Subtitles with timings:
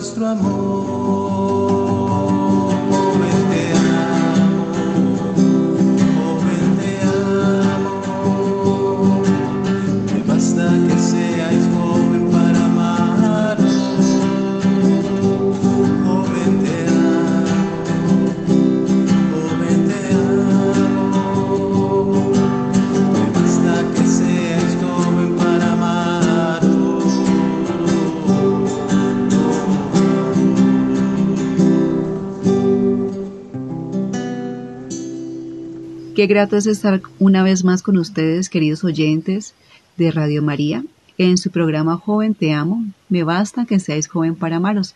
[0.00, 1.99] nuestro amor.
[36.20, 39.54] Qué grato es estar una vez más con ustedes, queridos oyentes
[39.96, 40.84] de Radio María,
[41.16, 42.84] en su programa Joven Te Amo.
[43.08, 44.94] Me basta que seáis joven para amaros.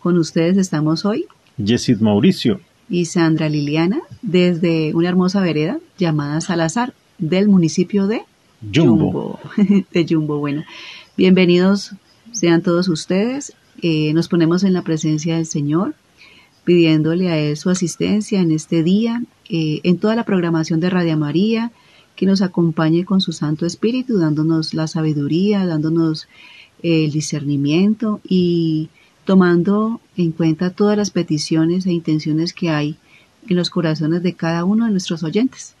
[0.00, 1.26] Con ustedes estamos hoy
[1.58, 2.60] Yesid Mauricio.
[2.90, 8.22] y Sandra Liliana desde una hermosa vereda llamada Salazar del municipio de
[8.74, 9.38] Jumbo.
[9.92, 10.40] de Jumbo.
[10.40, 10.64] Bueno,
[11.16, 11.92] bienvenidos
[12.32, 13.52] sean todos ustedes.
[13.80, 15.94] Eh, nos ponemos en la presencia del Señor,
[16.64, 21.16] pidiéndole a Él su asistencia en este día, eh, en toda la programación de Radio
[21.16, 21.70] María,
[22.16, 26.28] que nos acompañe con su Santo Espíritu, dándonos la sabiduría, dándonos
[26.82, 28.88] eh, el discernimiento y
[29.24, 32.96] tomando en cuenta todas las peticiones e intenciones que hay
[33.48, 35.74] en los corazones de cada uno de nuestros oyentes.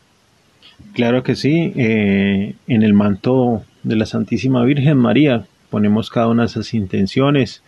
[0.92, 6.42] Claro que sí, eh, en el manto de la Santísima Virgen María ponemos cada una
[6.42, 7.62] de esas intenciones,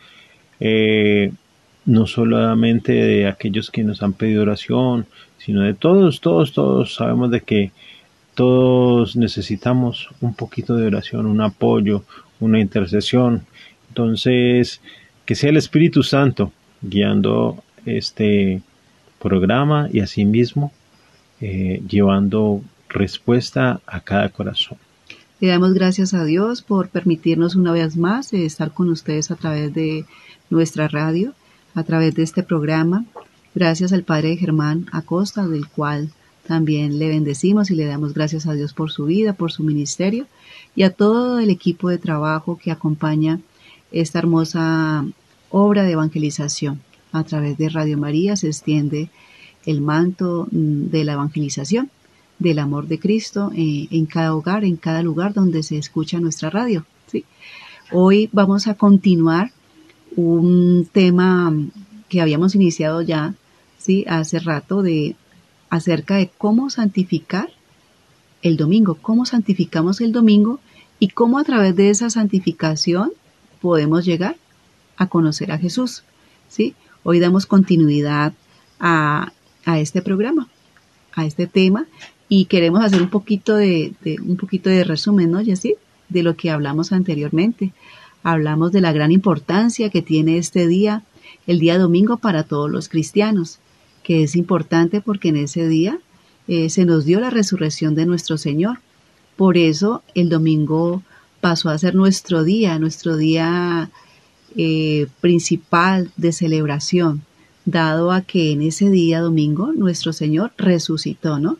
[1.86, 5.06] no solamente de aquellos que nos han pedido oración,
[5.38, 6.94] sino de todos, todos, todos.
[6.96, 7.70] Sabemos de que
[8.34, 12.04] todos necesitamos un poquito de oración, un apoyo,
[12.40, 13.46] una intercesión.
[13.88, 14.80] Entonces,
[15.24, 16.52] que sea el Espíritu Santo
[16.82, 18.62] guiando este
[19.20, 20.72] programa y asimismo
[21.40, 24.78] eh, llevando respuesta a cada corazón.
[25.40, 29.36] Le damos gracias a Dios por permitirnos una vez más eh, estar con ustedes a
[29.36, 30.04] través de
[30.48, 31.34] nuestra radio,
[31.76, 33.04] a través de este programa.
[33.54, 36.10] Gracias al Padre Germán Acosta, del cual
[36.46, 40.26] también le bendecimos y le damos gracias a Dios por su vida, por su ministerio
[40.74, 43.40] y a todo el equipo de trabajo que acompaña
[43.92, 45.04] esta hermosa
[45.50, 46.80] obra de evangelización.
[47.12, 49.10] A través de Radio María se extiende
[49.66, 51.90] el manto mm, de la evangelización,
[52.38, 56.48] del amor de Cristo eh, en cada hogar, en cada lugar donde se escucha nuestra
[56.48, 56.86] radio.
[57.06, 57.24] ¿sí?
[57.92, 59.52] Hoy vamos a continuar
[60.16, 61.54] un tema
[62.08, 63.34] que habíamos iniciado ya
[63.78, 64.04] ¿sí?
[64.08, 65.14] hace rato de
[65.68, 67.50] acerca de cómo santificar
[68.42, 70.60] el domingo, cómo santificamos el domingo
[70.98, 73.12] y cómo a través de esa santificación
[73.60, 74.36] podemos llegar
[74.96, 76.04] a conocer a Jesús.
[76.48, 76.74] ¿sí?
[77.02, 78.32] Hoy damos continuidad
[78.80, 79.32] a,
[79.64, 80.48] a este programa,
[81.14, 81.86] a este tema
[82.28, 85.74] y queremos hacer un poquito de, de un poquito de resumen, ¿no, Jessy?
[86.08, 87.72] De lo que hablamos anteriormente.
[88.22, 91.02] Hablamos de la gran importancia que tiene este día,
[91.46, 93.58] el día domingo para todos los cristianos,
[94.02, 95.98] que es importante porque en ese día
[96.48, 98.78] eh, se nos dio la resurrección de nuestro Señor.
[99.36, 101.02] Por eso el domingo
[101.40, 103.90] pasó a ser nuestro día, nuestro día
[104.56, 107.22] eh, principal de celebración,
[107.64, 111.58] dado a que en ese día domingo nuestro Señor resucitó, ¿no?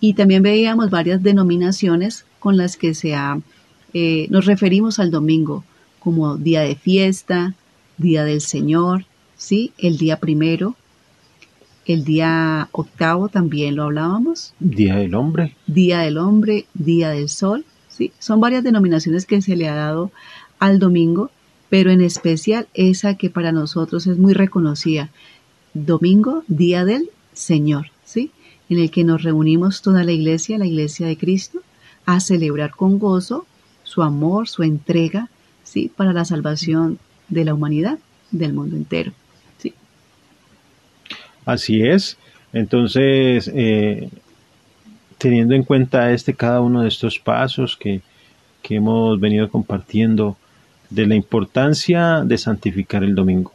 [0.00, 3.14] Y también veíamos varias denominaciones con las que se
[3.94, 5.64] eh, nos referimos al domingo
[6.08, 7.54] como día de fiesta,
[7.98, 9.04] día del Señor,
[9.36, 9.74] ¿sí?
[9.76, 10.74] El día primero,
[11.84, 15.54] el día octavo también lo hablábamos, Día del Hombre.
[15.66, 18.10] Día del Hombre, Día del Sol, ¿sí?
[18.18, 20.10] Son varias denominaciones que se le ha dado
[20.58, 21.30] al domingo,
[21.68, 25.10] pero en especial esa que para nosotros es muy reconocida,
[25.74, 28.30] Domingo, Día del Señor, ¿sí?
[28.70, 31.60] En el que nos reunimos toda la iglesia, la iglesia de Cristo,
[32.06, 33.44] a celebrar con gozo
[33.82, 35.28] su amor, su entrega,
[35.68, 35.90] ¿sí?
[35.94, 36.98] Para la salvación
[37.28, 37.98] de la humanidad,
[38.30, 39.12] del mundo entero,
[39.58, 39.74] ¿sí?
[41.44, 42.16] Así es.
[42.52, 44.08] Entonces, eh,
[45.18, 48.00] teniendo en cuenta este cada uno de estos pasos que,
[48.62, 50.36] que hemos venido compartiendo
[50.90, 53.52] de la importancia de santificar el domingo,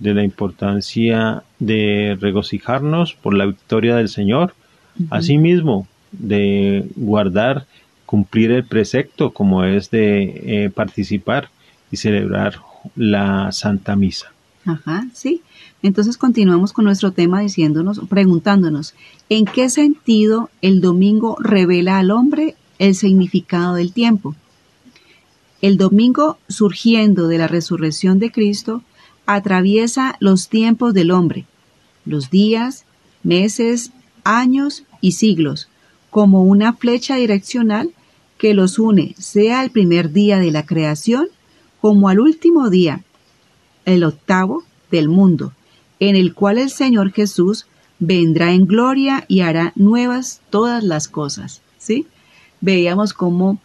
[0.00, 4.54] de la importancia de regocijarnos por la victoria del Señor,
[5.10, 7.66] asimismo de guardar,
[8.12, 11.48] cumplir el precepto como es de eh, participar
[11.90, 12.60] y celebrar
[12.94, 14.34] la Santa Misa.
[14.66, 15.40] Ajá, sí.
[15.82, 18.94] Entonces continuamos con nuestro tema diciéndonos, preguntándonos,
[19.30, 24.36] ¿en qué sentido el domingo revela al hombre el significado del tiempo?
[25.62, 28.82] El domingo, surgiendo de la resurrección de Cristo,
[29.24, 31.46] atraviesa los tiempos del hombre,
[32.04, 32.84] los días,
[33.22, 33.90] meses,
[34.22, 35.70] años y siglos,
[36.10, 37.90] como una flecha direccional
[38.42, 41.28] que los une, sea el primer día de la creación
[41.80, 43.04] como al último día,
[43.84, 45.52] el octavo del mundo,
[46.00, 47.66] en el cual el Señor Jesús
[48.00, 51.62] vendrá en gloria y hará nuevas todas las cosas.
[51.78, 52.08] ¿Sí?
[52.60, 53.60] Veíamos cómo,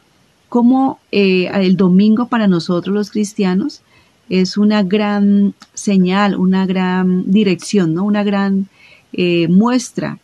[0.47, 3.81] cómo eh, el domingo para nosotros los cristianos
[4.29, 8.03] es una gran señal, una gran dirección, ¿no?
[8.03, 8.67] Una gran
[9.11, 10.19] eh, muestra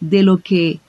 [0.00, 0.80] de lo que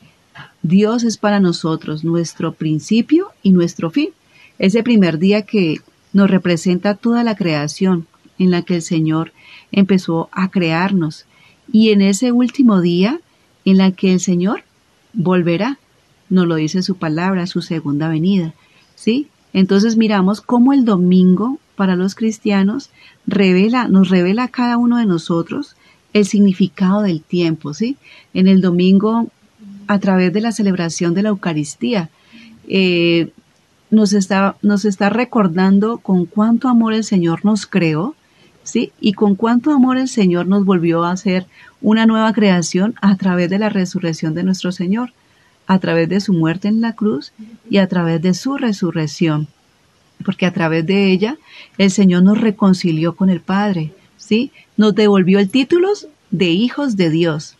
[0.62, 4.10] Dios es para nosotros, nuestro principio y nuestro fin.
[4.58, 5.80] Ese primer día que
[6.12, 8.08] nos representa toda la creación
[8.38, 9.32] en la que el Señor
[9.72, 11.26] empezó a crearnos.
[11.72, 13.20] Y en ese último día
[13.66, 14.64] en la que el Señor
[15.14, 15.80] volverá,
[16.30, 18.54] nos lo dice su palabra, su segunda venida.
[18.96, 19.28] ¿Sí?
[19.54, 22.90] Entonces miramos cómo el domingo para los cristianos
[23.26, 25.76] revela, nos revela a cada uno de nosotros
[26.14, 27.98] el significado del tiempo, ¿sí?
[28.34, 29.28] En el domingo,
[29.90, 32.12] a través de la celebración de la Eucaristía,
[32.68, 33.32] eh,
[33.90, 38.14] nos, está, nos está recordando con cuánto amor el Señor nos creó,
[38.64, 38.92] ¿sí?
[39.02, 41.48] Y con cuánto amor el Señor nos volvió a hacer
[41.82, 45.12] una nueva creación a través de la resurrección de nuestro Señor,
[45.66, 47.34] a través de su muerte en la cruz
[47.68, 49.48] y a través de su resurrección.
[50.24, 51.38] Porque a través de ella
[51.80, 54.52] el Señor nos reconcilió con el Padre, ¿sí?
[54.78, 55.90] Nos devolvió el título
[56.30, 57.56] de hijos de Dios,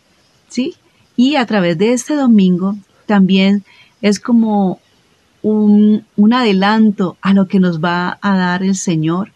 [0.48, 0.76] ¿sí?
[1.20, 3.62] Y a través de este domingo también
[4.00, 4.80] es como
[5.42, 9.30] un, un adelanto a lo que nos va a dar el Señor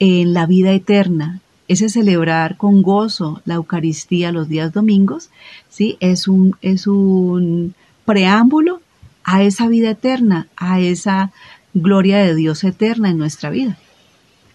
[0.00, 1.40] en la vida eterna.
[1.68, 5.30] Ese celebrar con gozo la Eucaristía los días domingos,
[5.68, 5.96] ¿sí?
[6.00, 8.80] Es un, es un preámbulo
[9.22, 11.30] a esa vida eterna, a esa
[11.74, 13.78] gloria de Dios eterna en nuestra vida.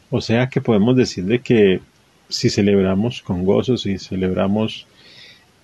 [0.10, 1.80] O sea que podemos decir de que
[2.28, 4.88] si celebramos con gozo, si celebramos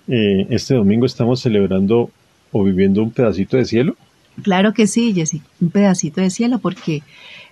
[0.08, 2.10] eh, este domingo, estamos celebrando
[2.52, 3.96] o viviendo un pedacito de cielo.
[4.42, 7.02] Claro que sí, Jessy, un pedacito de cielo, porque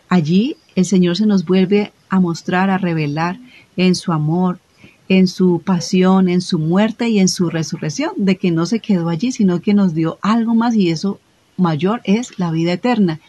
[0.09, 3.39] allí el Señor se nos vuelve a mostrar, a revelar
[3.77, 4.59] en su amor,
[5.09, 9.09] en su pasión, en su muerte y en su resurrección, de que no se quedó
[9.09, 11.21] allí, sino que nos dio algo más y eso
[11.57, 13.21] mayor es la vida eterna.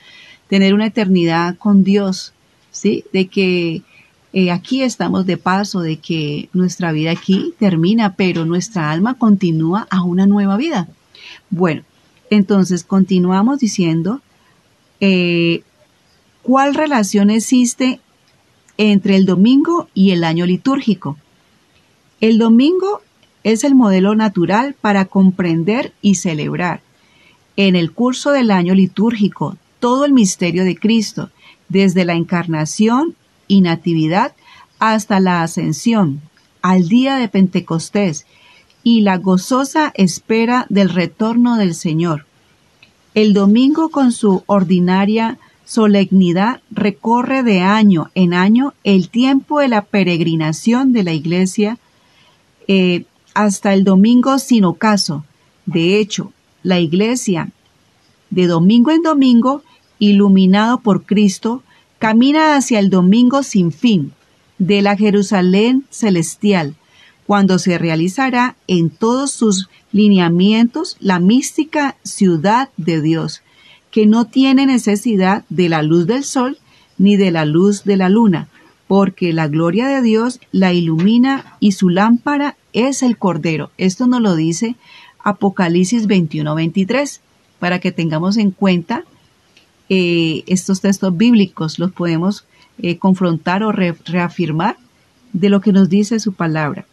[0.47, 2.33] Tener una eternidad con Dios,
[2.71, 3.03] ¿sí?
[3.11, 3.81] De que
[4.37, 9.87] eh, aquí estamos de paso, de que nuestra vida aquí termina, pero nuestra alma continúa
[9.89, 10.89] a una nueva vida.
[11.49, 11.83] Bueno,
[12.29, 14.19] entonces continuamos diciendo,
[14.99, 15.63] eh,
[16.43, 18.01] ¿cuál relación existe
[18.77, 21.17] entre el domingo y el año litúrgico?
[22.19, 23.03] El domingo
[23.45, 26.81] es el modelo natural para comprender y celebrar
[27.55, 31.29] en el curso del año litúrgico todo el misterio de Cristo,
[31.69, 33.15] desde la encarnación
[33.47, 34.33] y natividad
[34.79, 36.21] hasta la ascensión,
[36.61, 38.25] al día de Pentecostés
[38.83, 42.25] y la gozosa espera del retorno del Señor.
[43.13, 49.81] El domingo con su ordinaria solemnidad recorre de año en año el tiempo de la
[49.81, 51.77] peregrinación de la Iglesia
[52.67, 55.25] eh, hasta el domingo sin ocaso.
[55.65, 57.49] De hecho, la Iglesia
[58.29, 59.63] de domingo en domingo,
[59.97, 61.63] iluminado por Cristo,
[62.05, 64.11] camina hacia el domingo sin fin
[64.59, 66.75] de la Jerusalén celestial,
[67.25, 73.41] cuando se realizará en todos sus lineamientos la mística ciudad de Dios,
[73.89, 76.59] que no tiene necesidad de la luz del sol
[76.99, 78.49] ni de la luz de la luna,
[78.87, 83.71] porque la gloria de Dios la ilumina y su lámpara es el Cordero.
[83.79, 84.75] Esto nos lo dice
[85.23, 87.19] Apocalipsis 21-23,
[87.57, 89.05] para que tengamos en cuenta
[89.89, 92.45] eh, estos textos bíblicos, los podemos
[92.77, 94.77] eh, confrontar o reafirmar
[95.33, 96.85] de lo que nos dice su palabra.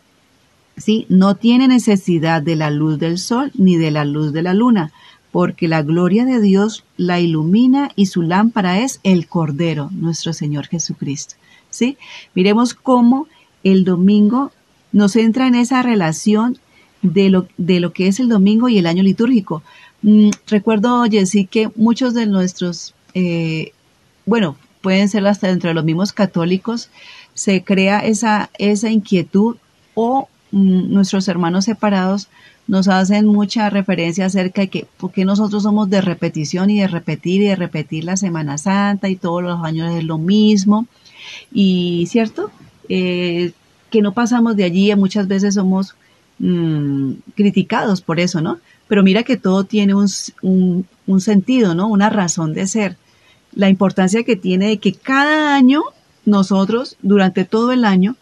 [0.76, 1.06] ¿Sí?
[1.08, 4.92] No tiene necesidad de la luz del sol ni de la luz de la luna,
[5.30, 10.66] porque la gloria de Dios la ilumina y su lámpara es el Cordero, nuestro Señor
[10.66, 11.34] Jesucristo.
[11.70, 11.96] ¿Sí?
[12.34, 13.26] Miremos cómo
[13.64, 14.52] el domingo
[14.92, 16.58] nos entra en esa relación
[17.00, 19.62] de lo, de lo que es el domingo y el año litúrgico.
[20.02, 23.72] Mm, recuerdo, Jessy, que muchos de nuestros, eh,
[24.26, 26.90] bueno, pueden ser hasta dentro de los mismos católicos,
[27.34, 29.56] se crea esa, esa inquietud
[29.94, 32.28] o mm, nuestros hermanos separados
[32.68, 36.86] nos hacen mucha referencia acerca de que por qué nosotros somos de repetición y de
[36.86, 40.86] repetir y de repetir la Semana Santa y todos los años es lo mismo.
[41.52, 42.50] Y cierto,
[42.88, 43.52] eh,
[43.90, 45.94] que no pasamos de allí, muchas veces somos
[46.38, 48.58] mm, criticados por eso, ¿no?
[48.92, 50.06] Pero mira que todo tiene un,
[51.06, 51.88] un, sentido, ¿no?
[51.88, 52.98] Una razón de ser.
[53.54, 55.80] La importancia que tiene de que cada año
[56.26, 58.16] nosotros, durante todo el año,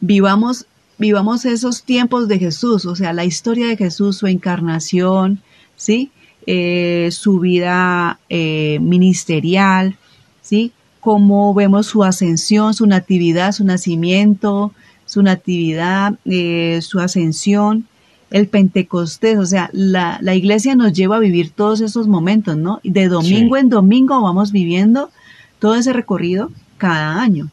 [0.00, 0.66] vivamos,
[0.98, 5.40] vivamos esos tiempos de Jesús, o sea, la historia de Jesús, su encarnación,
[5.76, 6.10] ¿sí?
[6.48, 9.98] Eh, su vida eh, ministerial,
[10.42, 10.72] ¿sí?
[10.98, 14.72] cómo vemos su ascensión, su natividad, su nacimiento,
[15.06, 17.86] su natividad, eh, su ascensión,
[18.30, 22.80] el Pentecostés, o sea, la, la, iglesia nos lleva a vivir todos esos momentos, ¿no?
[22.84, 23.60] De domingo sí.
[23.60, 25.10] en domingo vamos viviendo
[25.58, 27.50] todo ese recorrido cada año,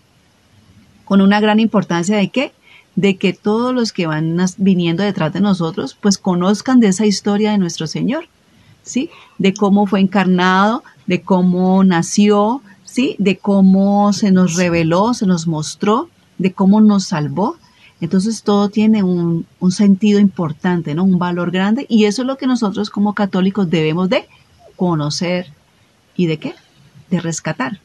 [1.05, 2.51] con una gran importancia de qué?
[2.95, 7.51] De que todos los que van viniendo detrás de nosotros, pues conozcan de esa historia
[7.51, 8.27] de nuestro Señor,
[8.83, 9.09] ¿sí?
[9.37, 13.15] De cómo fue encarnado, de cómo nació, ¿sí?
[13.17, 17.57] De cómo se nos reveló, se nos mostró, de cómo nos salvó.
[18.01, 21.03] Entonces todo tiene un, un, sentido importante, ¿no?
[21.03, 24.27] Un valor grande y eso es lo que nosotros como católicos debemos de
[24.75, 25.47] conocer
[26.15, 26.55] y de qué?
[27.09, 27.79] De rescatar.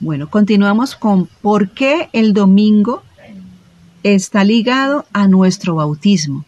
[0.00, 3.02] Bueno, continuamos con por qué el domingo
[4.02, 6.44] está ligado a nuestro bautismo.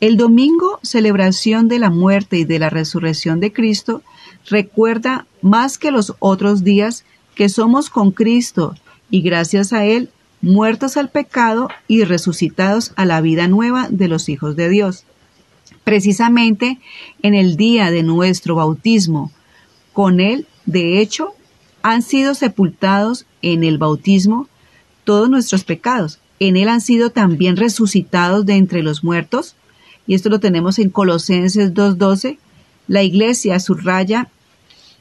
[0.00, 4.02] El domingo, celebración de la muerte y de la resurrección de Cristo,
[4.48, 8.74] recuerda más que los otros días que somos con Cristo
[9.10, 10.10] y gracias a Él
[10.42, 15.04] muertos al pecado y resucitados a la vida nueva de los hijos de Dios.
[15.84, 16.78] Precisamente
[17.22, 19.32] en el día de nuestro bautismo,
[19.92, 21.34] con Él, de hecho,
[21.82, 24.48] han sido sepultados en el bautismo
[25.04, 26.18] todos nuestros pecados.
[26.38, 29.54] En Él han sido también resucitados de entre los muertos.
[30.06, 32.38] Y esto lo tenemos en Colosenses 2.12.
[32.88, 34.28] La iglesia subraya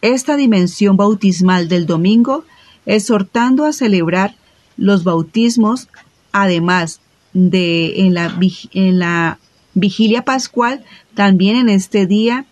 [0.02, 2.44] esta dimensión bautismal del domingo,
[2.86, 4.36] exhortando a celebrar
[4.82, 5.88] los bautismos,
[6.32, 7.00] además
[7.34, 8.38] de en la,
[8.74, 9.40] en la
[9.74, 10.84] vigilia pascual,
[11.14, 12.46] también en este día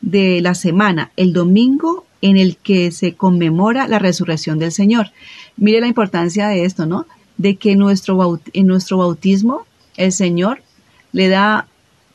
[0.00, 5.10] de la semana, el domingo en el que se conmemora la resurrección del Señor.
[5.56, 7.06] Mire la importancia de esto, ¿no?
[7.36, 10.62] De que nuestro, en nuestro bautismo el Señor
[11.10, 11.66] le da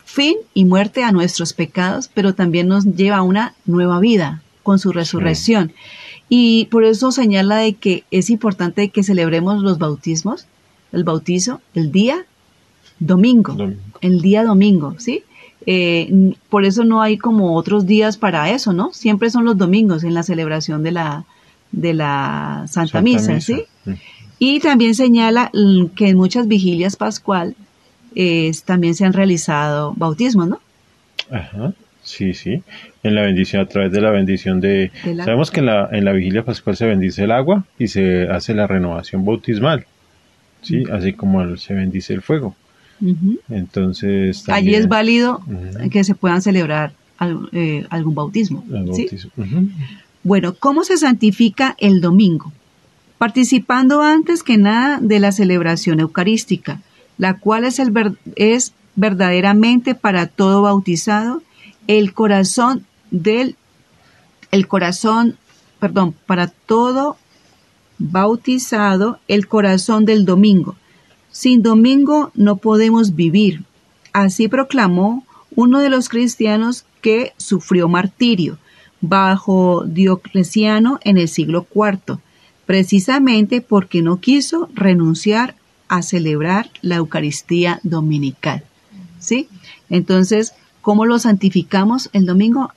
[0.06, 4.80] fin y muerte a nuestros pecados, pero también nos lleva a una nueva vida con
[4.80, 5.70] su resurrección.
[5.70, 5.76] Sí.
[6.30, 10.46] Y por eso señala de que es importante que celebremos los bautismos,
[10.92, 12.26] el bautizo, el día
[13.00, 13.82] domingo, domingo.
[14.02, 15.24] el día domingo, ¿sí?
[15.66, 18.94] Eh, por eso no hay como otros días para eso, ¿no?
[18.94, 21.26] Siempre son los domingos en la celebración de la,
[21.72, 23.64] de la Santa, Santa Misa, Misa, ¿sí?
[23.86, 23.92] sí.
[24.40, 25.52] Y también señala
[25.96, 27.56] que en muchas vigilias pascual
[28.16, 30.60] eh, también se han realizado bautismos, ¿no?
[31.32, 31.74] Ajá.
[32.04, 32.64] Sí, sí,
[33.08, 34.92] en la bendición, a través de la bendición de...
[35.24, 38.54] Sabemos que en la, en la vigilia pascual se bendice el agua y se hace
[38.54, 39.86] la renovación bautismal,
[40.62, 40.78] ¿sí?
[40.78, 40.98] Uh -huh.
[40.98, 42.56] Así como se bendice el fuego.
[43.02, 43.40] Uh -huh.
[43.50, 44.44] Entonces...
[44.44, 45.90] También, Allí es válido uh -huh.
[45.90, 48.64] que se puedan celebrar al, eh, algún bautismo.
[48.94, 49.10] ¿sí?
[50.24, 52.52] Bueno, ¿cómo se santifica el domingo?
[53.18, 56.82] Participando antes que nada de la celebración eucarística,
[57.18, 61.42] la cual es, el ver es verdaderamente para todo bautizado
[61.88, 63.56] el corazón del,
[64.52, 65.38] el corazón,
[65.80, 67.18] perdón, para todo
[67.98, 70.76] bautizado, el corazón del domingo.
[71.32, 73.64] Sin domingo no podemos vivir.
[74.14, 78.58] Así proclamó uno de los cristianos que sufrió martirio
[79.02, 82.20] bajo Diocleciano en el siglo IV,
[82.66, 85.56] precisamente porque no quiso renunciar
[85.88, 88.64] a celebrar la Eucaristía dominical.
[89.20, 89.48] ¿Sí?
[89.90, 90.54] Entonces,
[90.88, 92.72] ¿Cómo lo santificamos el domingo?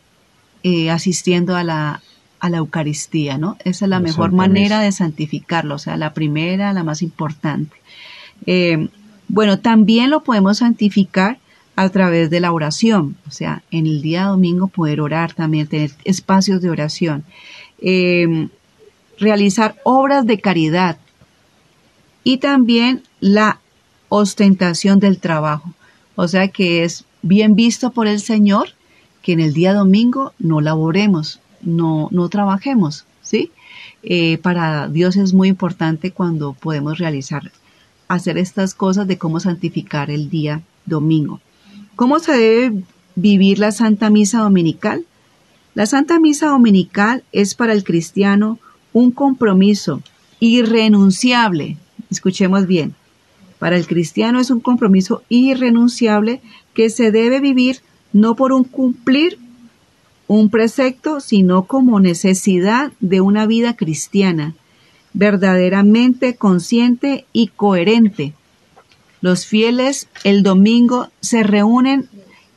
[0.62, 2.02] Eh, asistiendo a la,
[2.38, 3.56] a la Eucaristía, ¿no?
[3.60, 7.76] Esa es la, la mejor manera de santificarlo, o sea, la primera, la más importante.
[8.44, 8.88] Eh,
[9.28, 11.38] bueno, también lo podemos santificar
[11.76, 15.92] a través de la oración, o sea, en el día domingo poder orar también, tener
[16.04, 17.24] espacios de oración,
[17.80, 18.48] eh,
[19.18, 20.98] realizar obras de caridad
[22.22, 23.60] y también la
[24.10, 25.72] ostentación del trabajo,
[26.16, 28.74] o sea que es bien visto por el Señor
[29.22, 33.50] que en el día domingo no laboremos, no, no trabajemos, ¿sí?
[34.02, 37.52] Eh, para Dios es muy importante cuando podemos realizar,
[38.08, 41.40] hacer estas cosas de cómo santificar el día domingo.
[41.96, 42.82] ¿Cómo se debe
[43.14, 45.04] vivir la Santa Misa Dominical?
[45.74, 48.58] La Santa Misa Dominical es para el cristiano
[48.92, 50.02] un compromiso
[50.40, 51.76] irrenunciable.
[52.10, 52.94] Escuchemos bien.
[53.58, 56.40] Para el cristiano es un compromiso irrenunciable
[56.72, 59.38] que se debe vivir no por un cumplir
[60.26, 64.54] un precepto, sino como necesidad de una vida cristiana,
[65.12, 68.32] verdaderamente consciente y coherente.
[69.20, 72.08] Los fieles el domingo se reúnen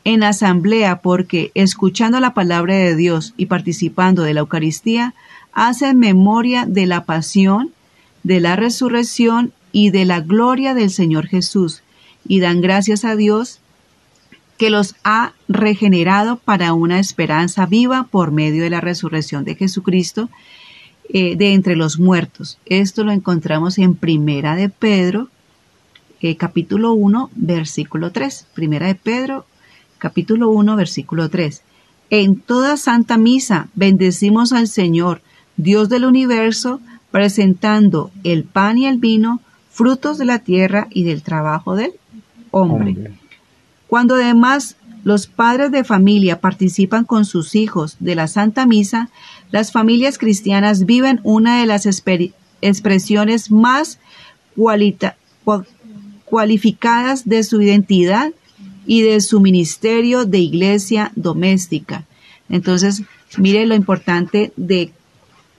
[0.04, 5.16] en asamblea porque, escuchando la palabra de Dios y participando de la Eucaristía,
[5.52, 7.72] hacen memoria de la pasión,
[8.22, 11.82] de la resurrección y de la gloria del Señor Jesús,
[12.28, 13.62] y dan gracias a Dios
[14.58, 20.30] que los ha regenerado para una esperanza viva por medio de la resurrección de Jesucristo
[21.10, 22.60] eh, de entre los muertos.
[22.66, 25.30] Esto lo encontramos en Primera de Pedro,
[26.22, 28.48] eh, capítulo 1, versículo 3.
[28.54, 29.46] Primera de Pedro,
[29.98, 31.62] capítulo 1, versículo 3.
[32.10, 35.22] En toda santa misa bendecimos al Señor,
[35.58, 36.80] Dios del universo,
[37.12, 39.42] presentando el pan y el vino,
[39.72, 41.94] frutos de la tierra y del trabajo del
[42.52, 42.92] hombre.
[42.92, 43.23] Hombre.
[43.94, 49.12] Cuando además los padres de familia participan con sus hijos de la Santa Misa,
[49.52, 54.00] las familias cristianas viven una de las expresiones más
[56.26, 58.34] cualificadas de su identidad
[58.88, 62.08] y de su ministerio de iglesia doméstica.
[62.50, 63.04] Entonces,
[63.38, 64.92] mire lo importante de,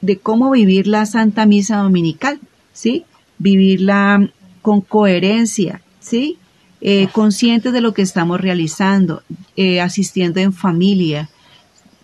[0.00, 2.40] de cómo vivir la Santa Misa Dominical,
[2.72, 3.04] ¿sí?
[3.38, 4.28] Vivirla
[4.60, 6.36] con coherencia, ¿sí?
[6.86, 9.22] Eh, conscientes de lo que estamos realizando,
[9.56, 11.30] eh, asistiendo en familia,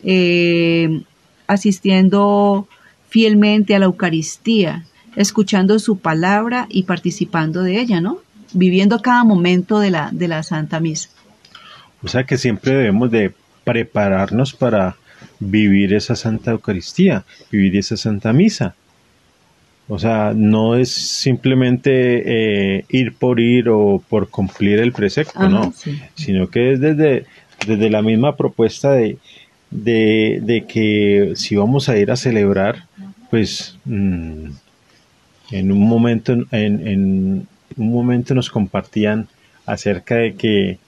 [0.03, 1.03] eh,
[1.47, 2.67] asistiendo
[3.11, 8.21] fielmente a la Eucaristía, escuchando su palabra y participando de ella, ¿no?
[8.55, 11.11] Viviendo cada momento de la, de la Santa Misa.
[12.03, 14.97] O sea que siempre debemos de prepararnos para
[15.41, 18.77] vivir esa Santa Eucaristía, vivir esa Santa Misa.
[19.93, 22.23] O sea, no es simplemente
[22.79, 25.99] eh, ir por ir o por cumplir el precepto, Ajá, no, sí.
[26.15, 27.25] sino que es desde,
[27.67, 29.19] desde la misma propuesta de,
[29.73, 32.85] de, de que si vamos a ir a celebrar,
[33.31, 34.45] pues mm,
[35.51, 39.27] en un momento, en, en un momento nos compartían
[39.67, 40.79] acerca de que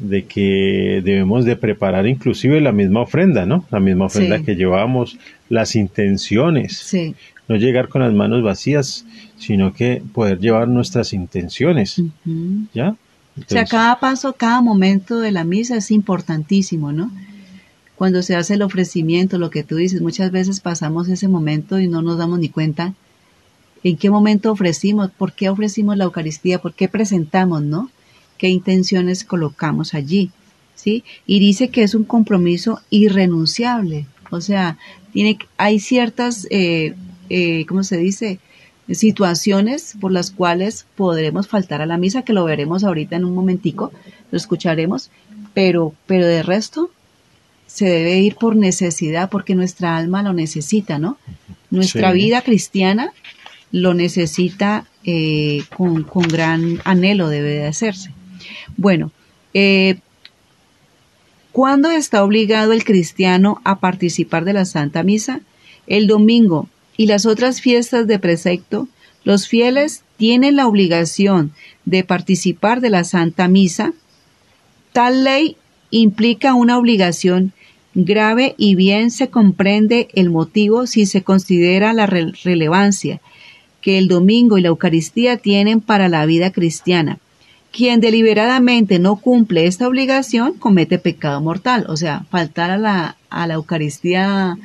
[0.00, 3.64] de que debemos de preparar inclusive la misma ofrenda, ¿no?
[3.72, 4.44] La misma ofrenda Sí.
[4.44, 5.18] que llevamos,
[5.48, 7.16] las intenciones, Sí.
[7.48, 9.04] No llegar con las manos vacías,
[9.38, 12.02] sino que poder llevar nuestras intenciones.
[12.74, 12.90] ¿ya?
[13.36, 17.10] O sea, cada paso, cada momento de la misa es importantísimo, ¿no?
[17.96, 21.88] Cuando se hace el ofrecimiento, lo que tú dices, muchas veces pasamos ese momento y
[21.88, 22.94] no nos damos ni cuenta
[23.84, 27.90] en qué momento ofrecimos, por qué ofrecimos la Eucaristía, por qué presentamos, ¿no?
[28.36, 30.30] Qué intenciones colocamos allí,
[30.74, 31.04] ¿sí?
[31.26, 34.78] Y dice que es un compromiso irrenunciable, o sea,
[35.12, 36.94] tiene, hay ciertas, eh,
[37.30, 38.38] eh, ¿cómo se dice?
[38.90, 43.34] situaciones por las cuales podremos faltar a la misa, que lo veremos ahorita en un
[43.34, 43.92] momentico,
[44.30, 45.10] lo escucharemos,
[45.52, 46.90] pero, pero de resto
[47.66, 51.18] se debe ir por necesidad, porque nuestra alma lo necesita, ¿no?
[51.70, 52.18] Nuestra Sí.
[52.18, 53.12] vida cristiana
[53.72, 58.10] lo necesita eh, con, con gran anhelo, debe de hacerse.
[58.78, 59.10] Bueno,
[59.52, 59.98] eh,
[61.52, 65.40] ¿cuándo está obligado el cristiano a participar de la Santa Misa?
[65.86, 68.88] El domingo y las otras fiestas de precepto,
[69.24, 71.52] los fieles tienen la obligación
[71.86, 73.94] de participar de la Santa Misa.
[74.92, 75.56] Tal ley
[75.90, 77.52] implica una obligación
[77.94, 83.20] grave y bien se comprende el motivo si se considera la re- relevancia
[83.80, 87.18] que el domingo y la Eucaristía tienen para la vida cristiana.
[87.70, 93.46] Quien deliberadamente no cumple esta obligación comete pecado mortal, o sea, faltar a la, a
[93.46, 94.58] la Eucaristía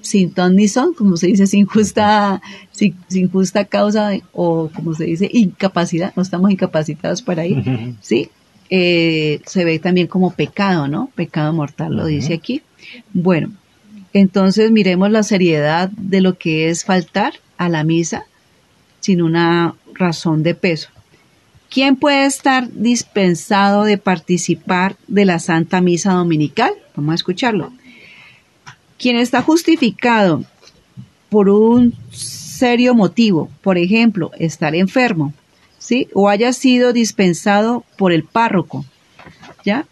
[0.00, 4.94] sin ton ni son, como se dice, sin justa, sin, sin justa causa o como
[4.94, 7.96] se dice, incapacidad, no estamos incapacitados para ir.
[8.00, 8.30] ¿sí?
[8.70, 11.10] Eh, se ve también como pecado, ¿no?
[11.14, 12.62] Pecado mortal, lo dice aquí.
[13.12, 13.50] Bueno,
[14.12, 18.24] entonces miremos la seriedad de lo que es faltar a la misa
[19.00, 20.90] sin una razón de peso.
[21.70, 26.72] ¿Quién puede estar dispensado de participar de la Santa Misa Dominical?
[26.96, 27.72] Vamos a escucharlo.
[28.98, 30.44] Quien está justificado
[31.30, 35.32] por un serio motivo, por ejemplo, estar enfermo,
[35.78, 36.08] ¿sí?
[36.12, 38.84] O haya sido dispensado por el párroco,
[39.64, 39.86] ¿ya?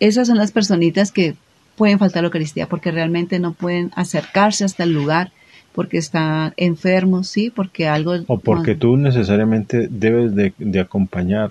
[0.00, 1.34] Esas son las personitas que
[1.76, 5.30] pueden faltar a la Eucaristía porque realmente no pueden acercarse hasta el lugar
[5.74, 7.50] porque están enfermos, ¿sí?
[7.50, 8.14] Porque algo...
[8.26, 11.50] o porque tú necesariamente debes de, de acompañar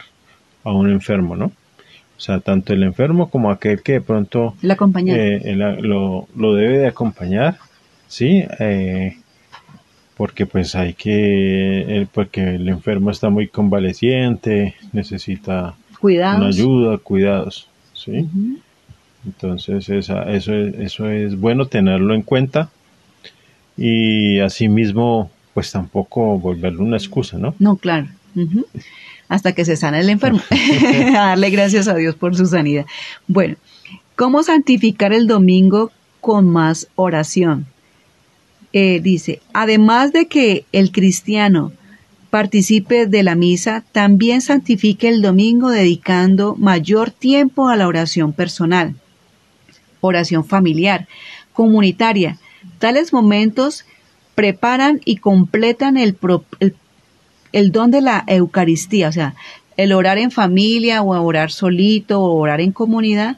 [0.63, 1.51] a un enfermo, ¿no?
[2.21, 6.53] O sea, tanto el enfermo como aquel que de pronto La eh, el- lo, lo
[6.53, 7.57] debe de acompañar,
[8.07, 8.43] ¿sí?
[8.59, 9.17] Eh,
[10.17, 16.37] porque pues hay que, el- porque el enfermo está muy convaleciente, necesita Cuidados.
[16.37, 18.29] una ayuda, cuidados, ¿sí?
[19.25, 22.69] Entonces esa, eso, es, eso es bueno tenerlo en cuenta
[23.75, 27.55] y asimismo pues tampoco volverlo una excusa, ¿no?
[27.57, 28.05] No, claro.
[28.35, 28.67] Ujú.
[29.31, 30.41] Hasta que se sana el enfermo.
[31.15, 32.85] a darle gracias a Dios por su sanidad.
[33.27, 33.55] Bueno,
[34.17, 35.89] ¿cómo santificar el domingo
[36.19, 37.65] con más oración?
[38.73, 41.71] Eh, dice, además de que el cristiano
[42.29, 48.95] participe de la misa, también santifique el domingo dedicando mayor tiempo a la oración personal,
[50.01, 51.07] oración familiar,
[51.53, 52.37] comunitaria.
[52.79, 53.85] Tales momentos
[54.35, 56.17] preparan y completan el,
[56.59, 56.75] el,
[57.51, 59.35] el don de la Eucaristía, o sea,
[59.77, 63.37] el orar en familia o orar solito o orar en comunidad,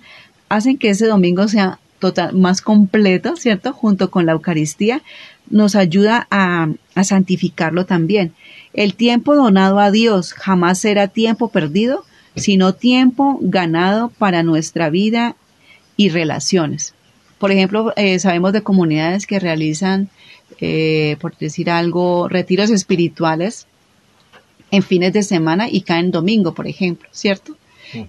[0.50, 3.74] hacen que ese domingo sea total, más completo, ¿cierto?
[3.74, 5.02] Junto con la Eucaristía,
[5.50, 6.70] nos ayuda a,
[7.04, 8.34] santificarlo también.
[8.74, 15.36] El tiempo donado a Dios jamás será tiempo perdido, sino tiempo ganado para nuestra vida
[15.96, 16.94] y relaciones.
[17.38, 20.10] Por ejemplo, eh, sabemos de comunidades que realizan,
[20.60, 23.68] eh, por decir algo, retiros espirituales
[24.74, 27.56] en fines de semana y caen domingo, por ejemplo, ¿cierto?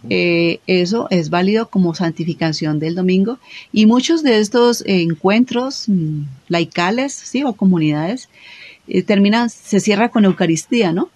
[0.09, 3.39] Eh, eso es válido como santificación del domingo
[3.71, 8.31] y muchos de estos encuentros mm, laicales, sí, o comunidades
[9.05, 11.11] terminan, se cierra con Eucaristía, ¿no?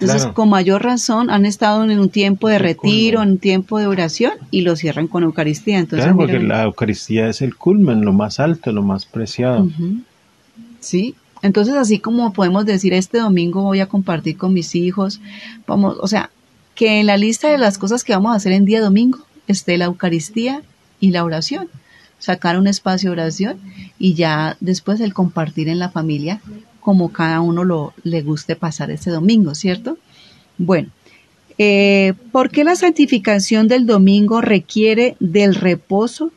[0.00, 3.86] Entonces, con mayor razón, han estado en un tiempo de retiro, en un tiempo de
[3.86, 5.78] oración y lo cierran con Eucaristía.
[5.78, 9.68] Entonces, claro, porque la Eucaristía es el culmen, lo más alto, lo más preciado.
[10.78, 15.20] Sí, entonces así como podemos decir, este domingo voy a compartir con mis hijos,
[15.66, 16.30] vamos, o sea,
[16.74, 19.76] que en la lista de las cosas que vamos a hacer en día domingo esté
[19.78, 20.62] la Eucaristía
[21.00, 21.68] y la oración.
[22.20, 23.60] Sacar un espacio de oración
[23.98, 26.40] y ya después el compartir en la familia
[26.80, 29.98] como cada uno lo, le guste pasar ese domingo, ¿cierto?
[30.56, 30.88] Bueno,
[31.58, 36.30] eh, ¿por qué la santificación del domingo requiere del reposo,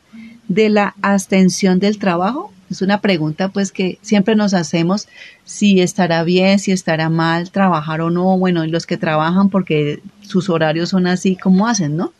[0.48, 2.52] de la abstención del trabajo?
[2.72, 5.08] Es una pregunta pues que siempre nos hacemos
[5.44, 8.36] si estará bien, si estará mal trabajar o no.
[8.38, 12.12] Bueno, y los que trabajan porque sus horarios son así, ¿cómo hacen, no?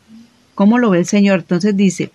[0.55, 1.39] ¿Cómo lo ve el Señor?
[1.39, 2.11] Entonces dice,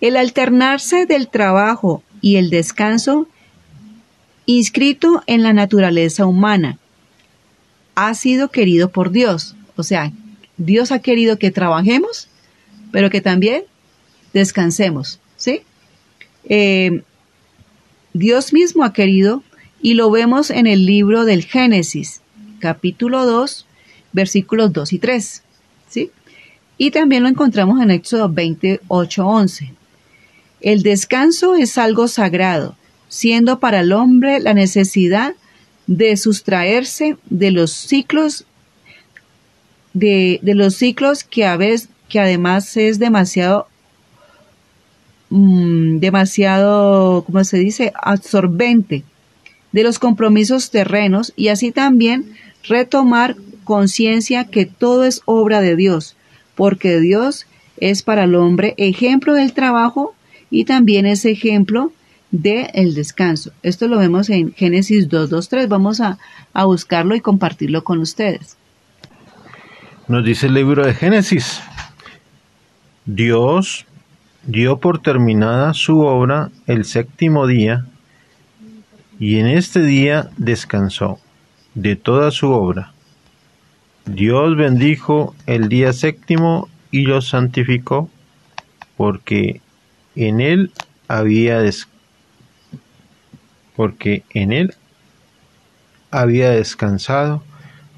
[0.00, 3.28] el alternarse del trabajo y el descanso
[4.46, 6.78] inscrito en la naturaleza humana.
[7.94, 9.54] Ha sido querido por Dios.
[9.76, 10.12] O sea,
[10.56, 12.28] Dios ha querido que trabajemos,
[12.92, 13.64] pero que también
[14.32, 15.20] descansemos.
[15.36, 15.62] ¿sí?
[16.48, 17.02] Eh,
[18.14, 19.42] Dios mismo ha querido,
[19.82, 22.22] y lo vemos en el libro del Génesis,
[22.58, 23.66] capítulo 2,
[24.12, 25.42] versículos 2 y 3.
[25.90, 26.10] ¿sí?
[26.78, 29.74] Y también lo encontramos en Éxodo 28, 11.
[30.62, 32.76] El descanso es algo sagrado
[33.14, 35.34] siendo para el hombre la necesidad
[35.86, 38.44] de sustraerse de los ciclos
[39.92, 43.68] de, los ciclos que a veces que además es demasiado
[45.34, 49.04] mm, demasiado como se dice absorbente
[49.72, 56.16] de los compromisos terrenos y así también retomar conciencia que todo es obra de Dios
[56.54, 57.46] porque Dios
[57.78, 60.14] es para el hombre ejemplo del trabajo
[60.50, 61.92] y también es ejemplo
[62.30, 63.52] de el descanso.
[63.62, 65.68] Esto lo vemos en Génesis 2.2.3.
[65.68, 66.18] Vamos a,
[66.52, 68.56] a buscarlo y compartirlo con ustedes.
[70.06, 71.60] Nos dice el libro de Génesis.
[73.06, 73.86] Dios
[74.46, 77.86] dio por terminada su obra el séptimo día
[79.18, 81.18] y en este día descansó
[81.74, 82.92] de toda su obra.
[84.06, 88.10] Dios bendijo el día séptimo y lo santificó
[88.96, 89.60] porque
[90.14, 90.72] en él
[91.08, 91.94] había descansado
[93.76, 94.74] porque en él
[96.10, 97.42] había descansado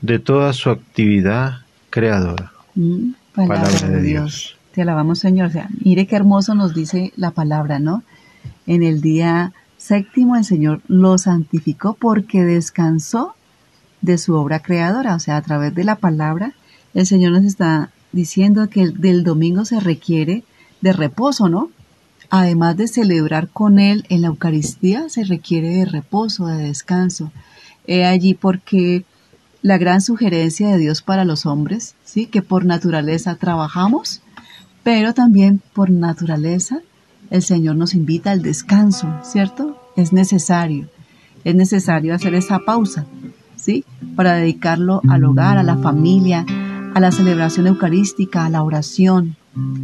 [0.00, 2.52] de toda su actividad creadora.
[2.74, 4.55] Mm, palabra, de Dios.
[4.76, 5.46] Te alabamos, Señor.
[5.46, 8.02] O sea, mire qué hermoso nos dice la palabra, ¿no?
[8.66, 13.34] En el día séptimo el Señor lo santificó porque descansó
[14.02, 15.14] de su obra creadora.
[15.14, 16.52] O sea, a través de la palabra,
[16.92, 20.44] el Señor nos está diciendo que del domingo se requiere
[20.82, 21.70] de reposo, ¿no?
[22.28, 27.32] Además de celebrar con Él en la Eucaristía, se requiere de reposo, de descanso.
[27.86, 29.06] He allí porque
[29.62, 32.26] la gran sugerencia de Dios para los hombres, ¿sí?
[32.26, 34.20] que por naturaleza trabajamos,
[34.87, 36.79] pero también por naturaleza
[37.31, 39.77] el Señor nos invita al descanso, ¿cierto?
[39.96, 40.87] Es necesario,
[41.42, 43.05] es necesario hacer esa pausa,
[43.57, 43.85] ¿sí?
[44.14, 46.46] Para dedicarlo al hogar, a la familia,
[46.94, 49.35] a la celebración eucarística, a la oración,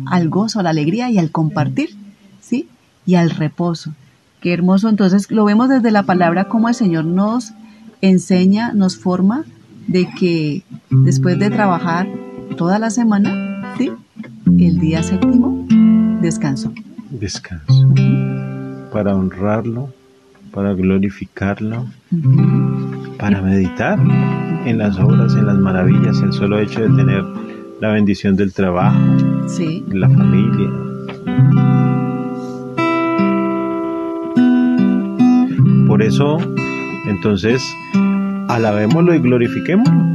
[0.07, 1.97] al gozo, a la alegría y al compartir
[3.05, 3.93] y al reposo.
[4.41, 4.89] Qué hermoso.
[4.89, 7.55] Entonces lo vemos desde la palabra como el Señor nos
[8.03, 9.47] enseña, nos forma
[9.89, 12.07] de que después de trabajar
[12.57, 13.91] toda la semana, ¿sí?
[14.47, 15.67] El día séptimo,
[16.21, 16.73] descanso.
[17.11, 17.89] Descanso.
[18.93, 19.93] Para honrarlo,
[20.53, 21.87] para glorificarlo,
[23.19, 23.99] para meditar
[24.67, 27.25] en las obras, en las maravillas, el solo hecho de tener
[27.81, 28.99] la bendición del trabajo,
[29.49, 29.85] sí.
[29.89, 30.71] la familia.
[35.87, 36.39] Por eso,
[37.07, 37.63] entonces,
[38.49, 40.13] alabémoslo y glorifiquémoslo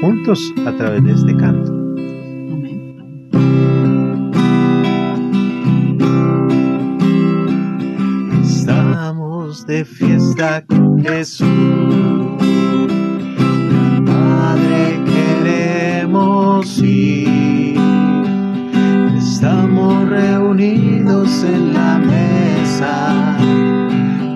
[0.00, 1.67] juntos a través de este canto.
[9.68, 11.46] De fiesta con Jesús.
[14.06, 17.78] Padre queremos ir.
[19.18, 23.36] Estamos reunidos en la mesa.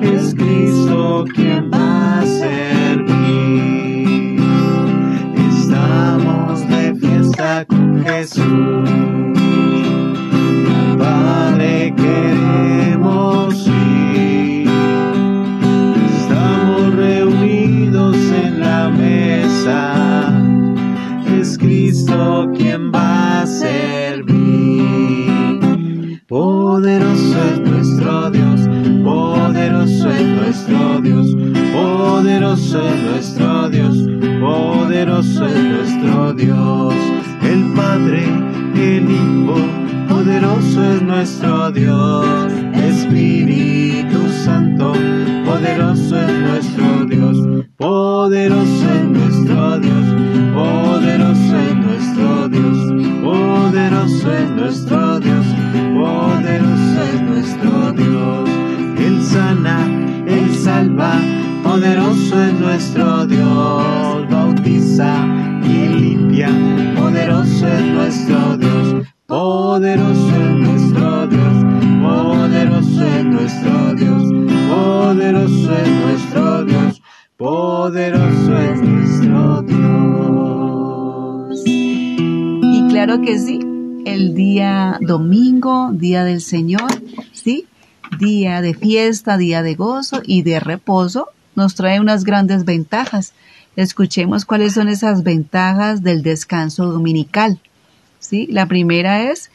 [0.03, 3.19] Es Cristo quien va a servir.
[5.49, 9.02] Estamos de fiesta con Jesús.
[36.43, 36.95] Dios.
[37.41, 38.25] El Padre,
[38.75, 39.55] el Hijo,
[40.09, 42.53] poderoso es nuestro Dios.
[42.75, 44.93] Espíritu Santo,
[45.45, 46.92] poderoso es nuestro
[77.43, 81.63] poderoso es nuestro Dios.
[81.67, 83.59] Y claro que sí,
[84.07, 86.89] el día domingo, día del Señor,
[87.33, 87.67] ¿sí?
[88.21, 93.33] Día de fiesta, día de gozo y de reposo, nos trae unas grandes ventajas.
[93.75, 97.59] Escuchemos cuáles son esas ventajas del descanso dominical.
[98.21, 98.47] ¿sí?
[98.51, 99.51] La primera es,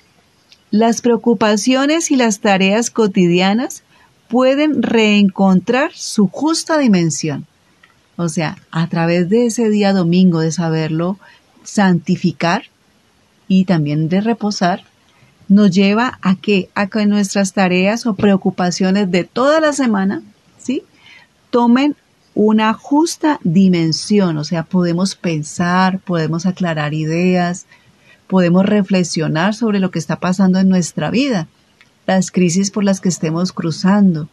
[0.71, 3.83] las preocupaciones y las tareas cotidianas
[4.27, 7.47] pueden reencontrar su justa dimensión.
[8.17, 11.17] O sea, a través de ese día domingo de saberlo
[11.63, 12.63] santificar
[13.47, 14.83] y también de reposar,
[15.47, 20.23] nos lleva a que, a nuestras tareas o preocupaciones de toda la semana,
[20.57, 20.83] ¿sí?
[21.51, 21.95] Tomen
[22.33, 27.65] una justa dimensión, o sea, podemos pensar, podemos aclarar ideas,
[28.27, 31.47] podemos reflexionar sobre lo que está pasando en nuestra vida,
[32.05, 34.27] las crisis por las que estemos cruzando.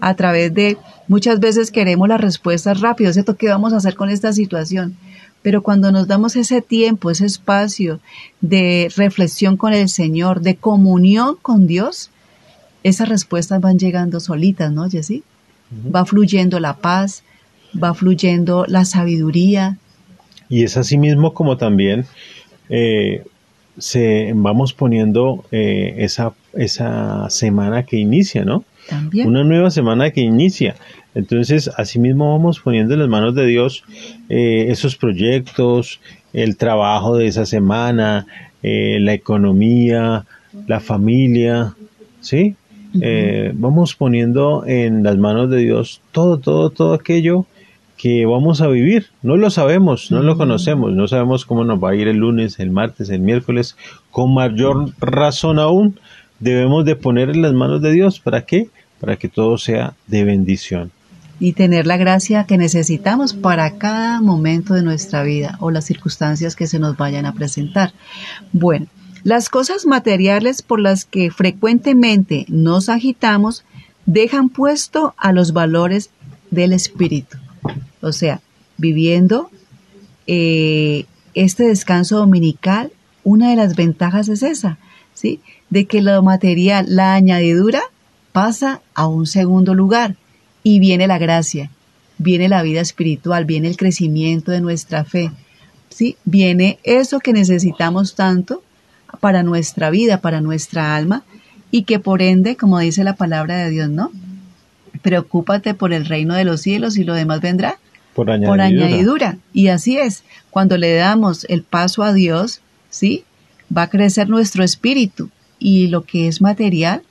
[0.00, 3.36] A través de muchas veces queremos las respuestas rápidas, ¿cierto?
[3.36, 4.96] ¿Qué vamos a hacer con esta situación?
[5.42, 8.00] Pero cuando nos damos ese tiempo, ese espacio
[8.40, 12.10] de reflexión con el Señor, de comunión con Dios,
[12.82, 15.22] esas respuestas van llegando solitas, ¿no, Jessy?
[15.94, 17.22] Va fluyendo la paz,
[17.82, 19.78] va fluyendo la sabiduría.
[20.48, 22.06] Y es así mismo como también
[22.68, 23.24] eh,
[23.78, 28.64] se, vamos poniendo eh, esa, esa semana que inicia, ¿no?
[28.90, 29.28] También.
[29.28, 30.74] Una nueva semana que inicia.
[31.14, 33.84] Entonces, asimismo vamos poniendo en las manos de Dios
[34.28, 36.00] eh, esos proyectos,
[36.32, 38.26] el trabajo de esa semana,
[38.62, 40.26] eh, la economía,
[40.66, 41.74] la familia,
[42.20, 42.56] ¿sí?
[43.00, 47.46] Eh, vamos poniendo en las manos de Dios todo, todo, todo aquello
[47.96, 49.06] que vamos a vivir.
[49.22, 52.58] No lo sabemos, no lo conocemos, no sabemos cómo nos va a ir el lunes,
[52.58, 53.76] el martes, el miércoles.
[54.10, 56.00] Con mayor razón aún,
[56.38, 58.18] debemos de poner en las manos de Dios.
[58.18, 58.68] ¿Para qué?
[59.00, 60.92] Para que todo sea de bendición.
[61.42, 66.54] y tener la gracia que necesitamos para cada momento de nuestra vida o las circunstancias
[66.54, 67.94] que se nos vayan a presentar.
[68.52, 68.88] Bueno,
[69.24, 73.64] las cosas materiales por las que frecuentemente nos agitamos
[74.06, 76.10] dejan puesto a los valores
[76.50, 77.38] del espíritu.
[78.00, 78.40] O sea,
[78.76, 79.50] viviendo
[80.26, 82.92] eh, este descanso dominical,
[83.24, 84.78] una de las ventajas es esa,
[85.14, 85.40] ¿sí?
[85.68, 87.82] De que lo material, la añadidura,
[88.32, 90.16] pasa a un segundo lugar
[90.62, 91.70] y viene la gracia,
[92.18, 95.30] viene la vida espiritual, viene el crecimiento de nuestra fe,
[95.88, 96.16] ¿sí?
[96.24, 98.62] Viene eso que necesitamos tanto
[99.20, 101.24] para nuestra vida, para nuestra alma,
[101.70, 104.10] y que por ende, como dice la palabra de Dios, ¿no?
[105.02, 107.78] Preocúpate por el reino de los cielos y lo demás vendrá
[108.14, 108.50] Por añadidura.
[108.52, 109.38] por añadidura.
[109.52, 113.24] Y así es, cuando le damos el paso a Dios, ¿sí?
[113.74, 117.02] Va a crecer nuestro espíritu y lo que es material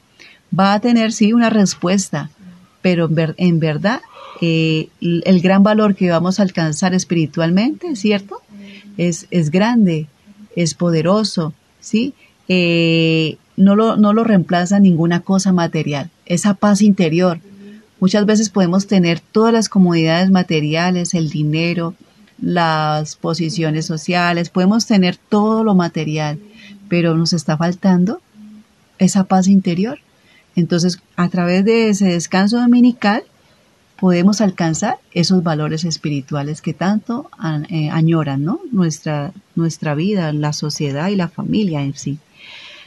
[0.58, 2.30] va a tener, sí, una respuesta,
[2.82, 4.02] pero en, ver- en verdad
[4.42, 8.42] eh, el el gran valor que vamos a alcanzar espiritualmente, ¿cierto?
[8.98, 10.08] Es, es grande,
[10.56, 12.14] es poderoso, ¿sí?
[12.48, 17.40] Eh, no, lo, no lo reemplaza ninguna cosa material, esa paz interior.
[18.00, 21.96] Muchas veces podemos tener todas las comodidades materiales, el dinero,
[22.42, 26.40] las posiciones sociales, podemos tener todo lo material,
[26.88, 28.22] pero nos está faltando
[29.00, 30.00] esa paz interior.
[30.56, 33.24] Entonces, a través de ese descanso dominical,
[34.00, 37.30] podemos alcanzar esos valores espirituales que tanto
[37.70, 38.62] eh, añoran ¿no?
[38.72, 42.18] nuestra, nuestra vida, la sociedad y la familia en sí.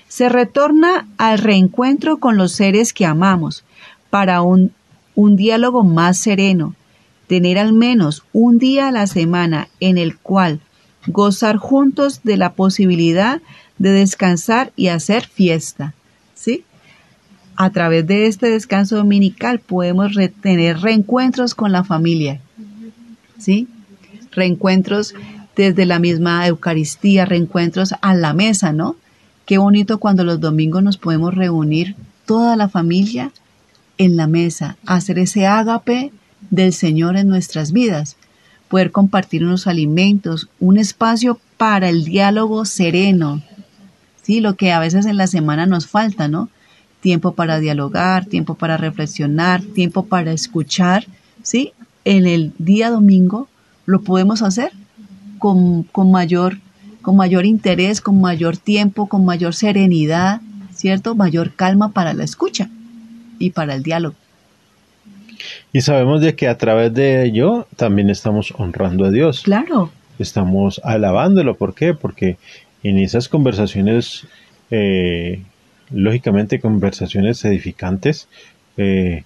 [0.09, 3.65] Se retorna al reencuentro con los seres que amamos
[4.11, 4.73] para un,
[5.15, 6.75] un diálogo más sereno,
[7.27, 10.61] tener al menos un día a la semana en el cual
[11.07, 13.41] gozar juntos de la posibilidad
[13.79, 15.95] de descansar y hacer fiesta.
[16.35, 16.65] ¿Sí?
[17.57, 22.41] A través de este descanso dominical podemos tener reencuentros con la familia.
[23.39, 23.69] ¿Sí?
[24.31, 25.15] Reencuentros
[25.57, 28.97] desde la misma Eucaristía, reencuentros a la mesa, ¿no?
[29.45, 33.33] Qué bonito cuando los domingos nos podemos reunir toda la familia
[33.99, 36.13] en la mesa, hacer ese ágape
[36.51, 38.17] del Señor en nuestras vidas,
[38.69, 43.43] poder compartir unos alimentos, un espacio para el diálogo sereno,
[44.23, 44.41] ¿sí?
[44.41, 46.49] Lo que a veces en la semana nos falta, ¿no?
[47.03, 51.05] Tiempo para dialogar, tiempo para reflexionar, tiempo para escuchar,
[51.43, 51.75] ¿sí?
[52.07, 53.49] En el día domingo
[53.85, 54.73] lo podemos hacer
[55.39, 56.59] con, con mayor,
[57.03, 60.41] con mayor interés, con mayor tiempo, con mayor serenidad,
[60.73, 61.15] ¿cierto?
[61.15, 62.71] Mayor calma para la escucha
[63.39, 64.15] y para el diálogo.
[65.73, 69.43] Y sabemos de que a través de ello también estamos honrando a Dios.
[69.43, 69.91] Claro.
[70.19, 71.57] Estamos alabándolo.
[71.57, 71.95] ¿Por qué?
[71.95, 72.37] Porque
[72.83, 74.27] en esas conversaciones,
[74.71, 75.43] eh,
[75.93, 78.29] lógicamente conversaciones edificantes,
[78.77, 79.25] eh,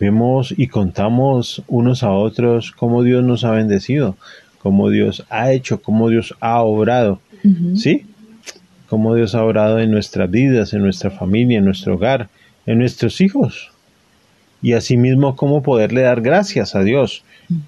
[0.00, 4.16] vemos y contamos unos a otros cómo Dios nos ha bendecido,
[4.58, 7.20] cómo Dios ha hecho, cómo Dios ha obrado.
[7.76, 8.04] ¿Sí?
[8.88, 12.28] Cómo Dios ha obrado en nuestras vidas, en nuestra familia, en nuestro hogar,
[12.66, 13.70] en nuestros hijos
[14.62, 17.22] y asimismo cómo poderle dar gracias a Dios,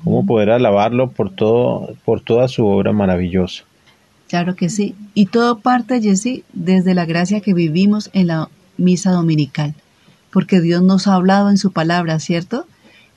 [0.05, 3.65] cómo poder alabarlo por todo, por toda su obra maravillosa.
[4.31, 4.95] Claro que sí.
[5.13, 9.75] Y todo parte, Jessy, desde la gracia que vivimos en la misa dominical,
[10.31, 12.65] porque Dios nos ha hablado en su palabra, ¿cierto?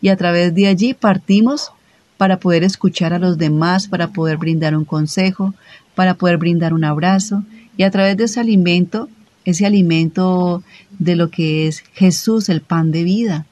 [0.01, 1.71] Y a través de allí partimos
[2.17, 5.53] para poder escuchar a los demás, para poder brindar un consejo,
[5.93, 7.43] para poder brindar un abrazo,
[7.77, 9.07] y a través de ese alimento,
[9.45, 10.63] ese alimento
[10.97, 13.45] de lo que es Jesús, el pan de vida,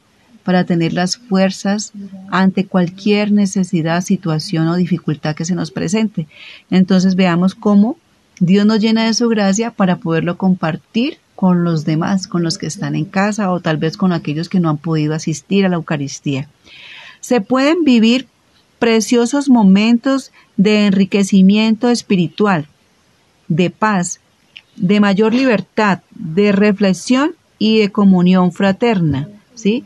[0.43, 1.93] para tener las fuerzas
[2.29, 6.27] ante cualquier necesidad, situación o dificultad que se nos presente.
[6.69, 7.97] Entonces veamos cómo
[8.39, 12.67] Dios nos llena de su gracia para poderlo compartir con los demás, con los que
[12.67, 15.75] están en casa o tal vez con aquellos que no han podido asistir a la
[15.75, 16.47] Eucaristía.
[17.19, 18.27] Se pueden vivir
[18.79, 22.67] preciosos momentos de enriquecimiento espiritual,
[23.47, 24.19] de paz,
[24.75, 29.85] de mayor libertad, de reflexión y de comunión fraterna, ¿sí?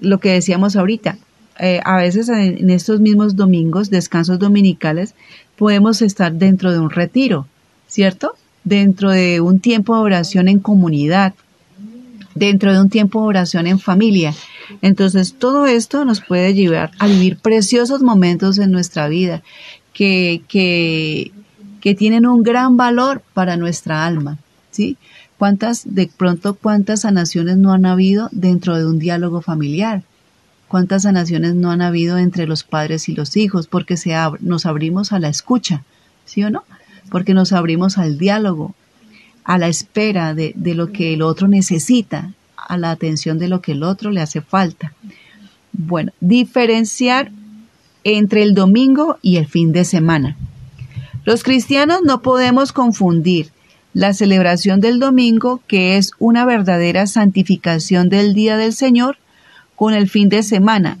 [0.00, 1.18] Lo que decíamos ahorita,
[1.58, 5.14] eh, a veces en, estos mismos domingos, descansos dominicales,
[5.56, 7.46] podemos estar dentro de un retiro,
[7.86, 8.34] ¿cierto?
[8.64, 11.34] Dentro de un tiempo de oración en comunidad,
[12.34, 14.34] dentro de un tiempo de oración en familia.
[14.82, 19.42] Entonces, todo esto nos puede llevar a vivir preciosos momentos en nuestra vida
[19.92, 21.30] que, que,
[21.80, 24.38] que tienen un gran valor para nuestra alma,
[24.72, 24.96] ¿sí?
[25.44, 30.02] ¿Cuántas, de pronto, cuántas sanaciones no han habido dentro de un diálogo familiar?
[30.68, 33.66] ¿Cuántas sanaciones no han habido entre los padres y los hijos?
[33.66, 35.84] Porque se nos abrimos a la escucha,
[36.24, 36.64] ¿sí o no?
[37.10, 38.74] Porque nos abrimos al diálogo,
[39.44, 43.60] a la espera de, de lo que el otro necesita, a la atención de lo
[43.60, 44.94] que el otro le hace falta.
[45.74, 47.30] Bueno, diferenciar
[48.02, 50.38] entre el domingo y el fin de semana.
[51.24, 53.52] Los cristianos no podemos confundir
[53.94, 59.16] la celebración del domingo, que es una verdadera santificación del día del Señor,
[59.76, 60.98] con el fin de semana,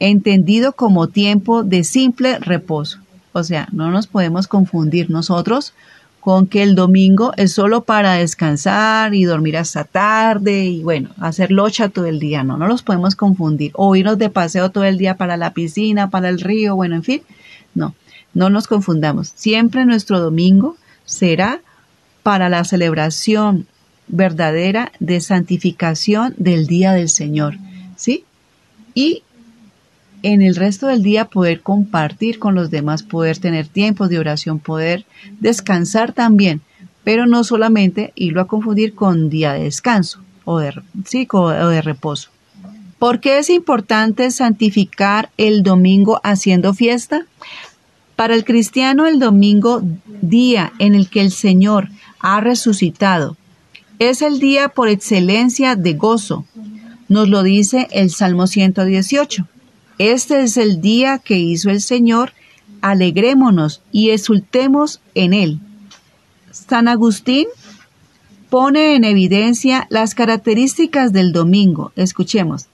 [0.00, 2.98] entendido como tiempo de simple reposo.
[3.32, 5.74] O sea, no nos podemos confundir nosotros
[6.20, 11.50] con que el domingo es solo para descansar y dormir hasta tarde y bueno, hacer
[11.50, 12.44] locha todo el día.
[12.44, 13.72] No, no los podemos confundir.
[13.74, 17.02] O irnos de paseo todo el día para la piscina, para el río, bueno, en
[17.02, 17.22] fin.
[17.74, 17.94] No,
[18.34, 19.32] no nos confundamos.
[19.34, 21.60] Siempre nuestro domingo será
[22.22, 23.66] para la celebración
[24.08, 27.56] verdadera de santificación del día del Señor,
[27.96, 28.24] ¿sí?
[28.94, 29.22] Y
[30.22, 34.58] en el resto del día poder compartir con los demás, poder tener tiempo de oración,
[34.58, 35.04] poder
[35.40, 36.60] descansar también,
[37.04, 41.82] pero no solamente irlo a confundir con día de descanso o de, sí, o de
[41.82, 42.30] reposo.
[42.98, 47.26] ¿Por qué es importante santificar el domingo haciendo fiesta?
[48.14, 49.82] Para el cristiano el domingo,
[50.20, 51.88] día en el que el Señor
[52.22, 53.36] ha resucitado.
[53.98, 56.46] Es el día por excelencia de gozo.
[57.08, 59.46] Nos lo dice el Salmo 118.
[59.98, 62.32] Este es el día que hizo el Señor,
[62.80, 65.60] alegrémonos y exultemos en él.
[66.50, 67.46] San Agustín
[68.48, 71.92] pone en evidencia las características del domingo.
[71.96, 72.66] Escuchemos.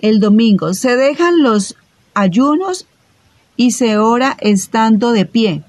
[0.00, 0.74] el domingo.
[0.74, 1.76] Se dejan los
[2.14, 2.86] ayunos
[3.56, 5.62] y se ora estando de pie,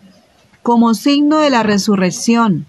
[0.61, 2.67] como signo de la resurrección.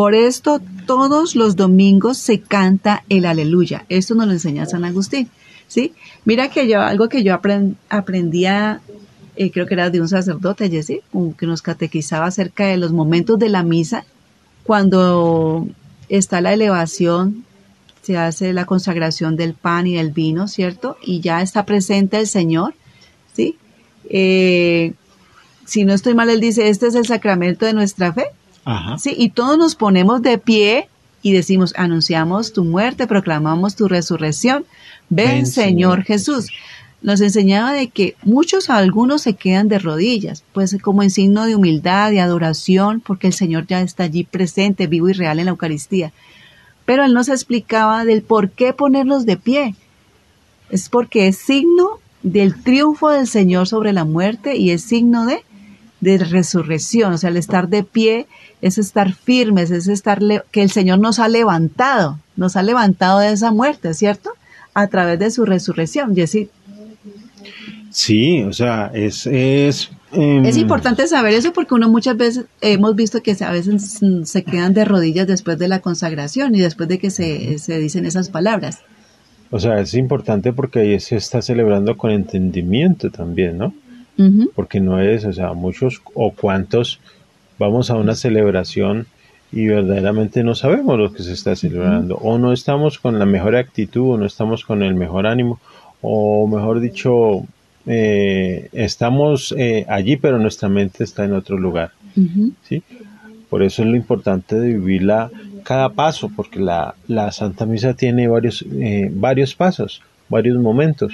[0.00, 3.84] Por esto todos los domingos se canta el aleluya.
[3.90, 5.28] Esto nos lo enseña San Agustín.
[5.68, 5.92] ¿sí?
[6.24, 7.38] Mira que yo, algo que yo
[7.90, 8.80] aprendía,
[9.36, 11.02] eh, creo que era de un sacerdote, Jesse,
[11.36, 14.06] que nos catequizaba acerca de los momentos de la misa,
[14.64, 15.68] cuando
[16.08, 17.44] está la elevación,
[18.00, 20.96] se hace la consagración del pan y del vino, ¿cierto?
[21.02, 22.72] Y ya está presente el Señor,
[23.34, 23.58] ¿sí?
[24.08, 24.94] Eh,
[25.66, 28.28] si no estoy mal, él dice, este es el sacramento de nuestra fe.
[28.70, 28.98] Ajá.
[28.98, 30.88] Sí, y todos nos ponemos de pie
[31.22, 34.64] y decimos, anunciamos tu muerte, proclamamos tu resurrección.
[35.08, 36.46] Ven, Señor Jesús.
[37.02, 41.56] Nos enseñaba de que muchos, algunos se quedan de rodillas, pues como en signo de
[41.56, 45.50] humildad, de adoración, porque el Señor ya está allí presente, vivo y real en la
[45.50, 46.12] Eucaristía.
[46.84, 49.74] Pero él nos explicaba del por qué ponerlos de pie.
[50.70, 55.42] Es porque es signo del triunfo del Señor sobre la muerte y es signo de,
[56.00, 57.14] de resurrección.
[57.14, 58.26] O sea, el estar de pie
[58.62, 63.32] es estar firmes, es estar que el Señor nos ha levantado, nos ha levantado de
[63.32, 64.30] esa muerte, ¿cierto?
[64.74, 66.14] A través de su resurrección.
[66.14, 66.48] Jessy.
[67.90, 69.26] Sí, o sea, es...
[69.26, 74.00] Es, em, es importante saber eso porque uno muchas veces hemos visto que a veces
[74.24, 78.06] se quedan de rodillas después de la consagración y después de que se, se dicen
[78.06, 78.80] esas palabras.
[79.50, 83.74] O sea, es importante porque ahí se está celebrando con entendimiento también, ¿no?
[84.54, 87.00] Porque no es, o sea, muchos o cuantos
[87.60, 89.06] vamos a una celebración
[89.52, 93.54] y verdaderamente no sabemos lo que se está celebrando, o no estamos con la mejor
[93.54, 95.60] actitud, o no estamos con el mejor ánimo,
[96.00, 97.44] o mejor dicho,
[97.86, 101.90] eh, estamos eh, allí, pero nuestra mente está en otro lugar.
[102.66, 102.82] ¿sí?
[103.50, 105.30] Por eso es lo importante de vivirla
[105.62, 110.00] cada paso, porque la, la Santa Misa tiene varios, eh, varios pasos
[110.30, 111.12] varios momentos,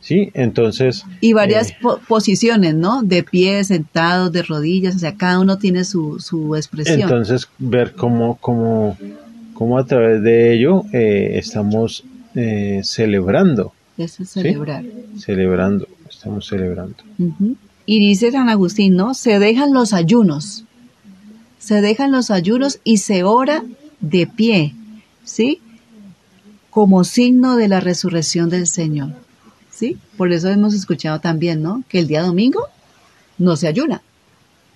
[0.00, 0.30] ¿sí?
[0.32, 1.04] Entonces...
[1.20, 1.76] Y varias eh,
[2.08, 3.02] posiciones, ¿no?
[3.02, 7.02] De pie, sentado, de rodillas, o sea, cada uno tiene su, su expresión.
[7.02, 8.96] Entonces, ver cómo, cómo,
[9.54, 12.04] cómo a través de ello eh, estamos
[12.36, 13.72] eh, celebrando.
[13.98, 14.84] Eso es celebrar.
[15.18, 16.96] Celebrando, estamos celebrando.
[17.86, 19.14] Y dice San Agustín, ¿no?
[19.14, 20.64] Se dejan los ayunos,
[21.58, 23.64] se dejan los ayunos y se ora
[24.00, 24.74] de pie,
[25.24, 25.58] ¿sí?
[26.74, 29.12] Como signo de la resurrección del Señor.
[29.70, 29.96] ¿Sí?
[30.16, 31.84] Por eso hemos escuchado también, ¿no?
[31.88, 32.66] Que el día domingo
[33.38, 34.02] no se ayuna,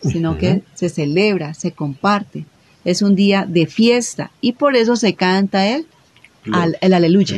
[0.02, 2.46] sino que se celebra, se comparte.
[2.84, 5.86] Es un día de fiesta y por eso se canta el,
[6.80, 7.36] el aleluya.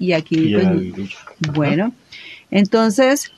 [0.00, 1.92] y aquí, pues, bueno,
[2.50, 3.30] entonces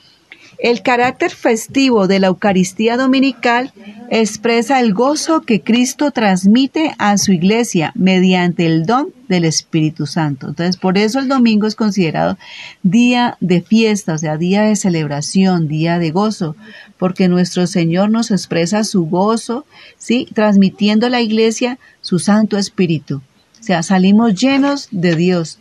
[0.62, 3.72] el carácter festivo de la Eucaristía Dominical
[4.10, 10.50] expresa el gozo que Cristo transmite a su iglesia mediante el don del Espíritu Santo.
[10.50, 12.38] Entonces, por eso el domingo es considerado
[12.84, 16.54] día de fiesta, o sea, día de celebración, día de gozo,
[16.96, 19.66] porque nuestro Señor nos expresa su gozo,
[19.98, 20.28] ¿sí?
[20.32, 23.20] Transmitiendo a la iglesia su Santo Espíritu.
[23.60, 25.58] O sea, salimos llenos de Dios,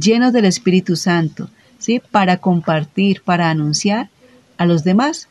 [0.00, 2.00] llenos del Espíritu Santo, ¿sí?
[2.12, 4.13] Para compartir, para anunciar
[4.64, 5.28] a los demás,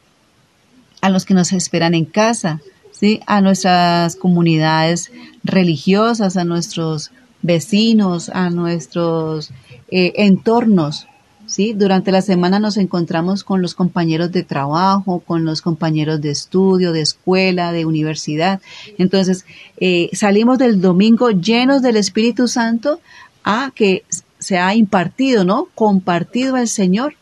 [1.01, 2.61] a los que nos esperan en casa,
[2.91, 3.19] ¿sí?
[3.27, 5.11] a nuestras comunidades
[5.43, 7.11] religiosas, a nuestros
[7.41, 9.51] vecinos, a nuestros
[9.89, 11.07] eh, entornos.
[11.47, 11.73] ¿sí?
[11.73, 16.93] Durante la semana nos encontramos con los compañeros de trabajo, con los compañeros de estudio,
[16.93, 18.61] de escuela, de universidad.
[18.97, 19.45] Entonces,
[19.77, 23.01] eh, salimos del domingo llenos del Espíritu Santo
[23.43, 24.05] a que
[24.38, 25.67] se ha impartido, ¿no?
[25.73, 27.15] Compartido al Señor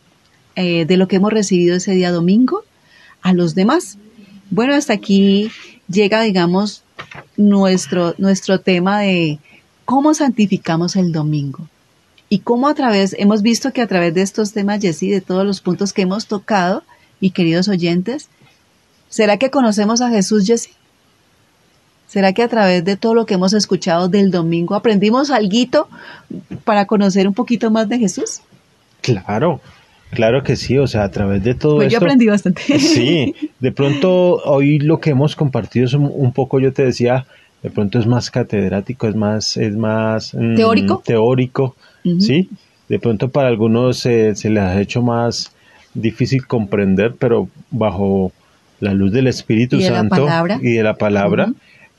[0.55, 2.63] eh, de lo que hemos recibido ese día domingo
[3.21, 3.97] a los demás.
[4.49, 5.51] Bueno, hasta aquí
[5.87, 6.83] llega, digamos,
[7.37, 9.39] nuestro, nuestro tema de
[9.85, 11.67] cómo santificamos el domingo.
[12.29, 15.45] Y cómo a través, hemos visto que a través de estos temas, Jessy, de todos
[15.45, 16.83] los puntos que hemos tocado,
[17.19, 18.29] y queridos oyentes,
[19.09, 20.71] ¿será que conocemos a Jesús, Jessy?
[22.07, 25.87] ¿Será que a través de todo lo que hemos escuchado del domingo aprendimos algo
[26.65, 28.41] para conocer un poquito más de Jesús?
[28.99, 29.61] Claro,
[30.11, 31.99] Claro que sí, o sea, a través de todo pues esto.
[31.99, 32.61] yo aprendí bastante.
[32.79, 37.25] Sí, de pronto hoy lo que hemos compartido es un, poco, yo te decía,
[37.63, 41.01] de pronto es más catedrático, es más, es más mm, teórico.
[41.05, 41.75] Teórico,
[42.19, 42.49] sí.
[42.89, 45.53] De pronto para algunos se les ha hecho más
[45.93, 48.31] difícil comprender, pero bajo
[48.79, 50.27] la luz del Espíritu Santo
[50.61, 51.53] y de la palabra.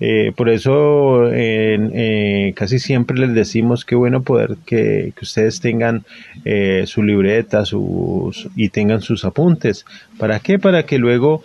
[0.05, 6.03] Eh, por eso eh, casi siempre les decimos que bueno poder que, ustedes tengan
[6.45, 9.85] eh, su libreta sus, y tengan sus apuntes.
[10.19, 10.59] ¿Para qué?
[10.59, 11.45] Para que luego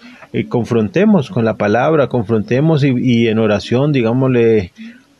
[0.49, 4.71] confrontemos con la palabra, confrontemos y, en oración, digámosle,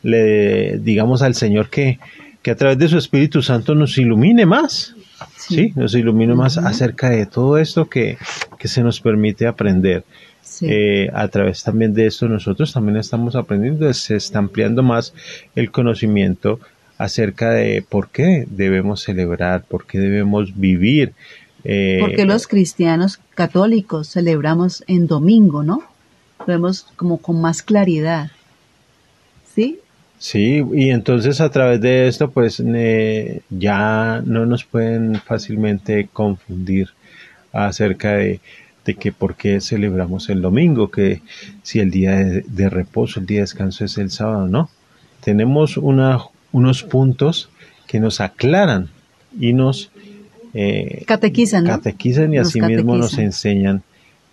[0.02, 2.00] le digamos al Señor que,
[2.42, 4.96] que a través de su Espíritu Santo nos ilumine más,
[5.36, 8.18] Sí, nos ilumina más acerca de todo esto que,
[8.58, 10.04] que se nos permite aprender.
[10.62, 15.14] Eh, a través también de esto nosotros también estamos aprendiendo, se está ampliando más
[15.54, 16.60] el conocimiento
[16.96, 21.12] acerca de por qué debemos celebrar, por qué debemos vivir.
[21.64, 25.82] Eh, porque los cristianos católicos celebramos en domingo, ¿no?
[26.40, 28.30] Lo vemos como con más claridad.
[29.54, 29.78] ¿Sí?
[30.18, 32.62] Sí, y entonces a través de esto pues
[33.50, 36.88] ya no nos pueden fácilmente confundir
[37.52, 38.40] acerca de,
[38.94, 41.22] que por qué celebramos el domingo, que
[41.62, 44.70] si el día de, reposo, el día de descanso es el sábado, no.
[45.20, 46.18] Tenemos una,
[46.52, 47.50] unos puntos
[47.86, 48.88] que nos aclaran
[49.38, 49.90] y nos
[50.54, 53.82] eh, catequizan, catequizan y asimismo nos enseñan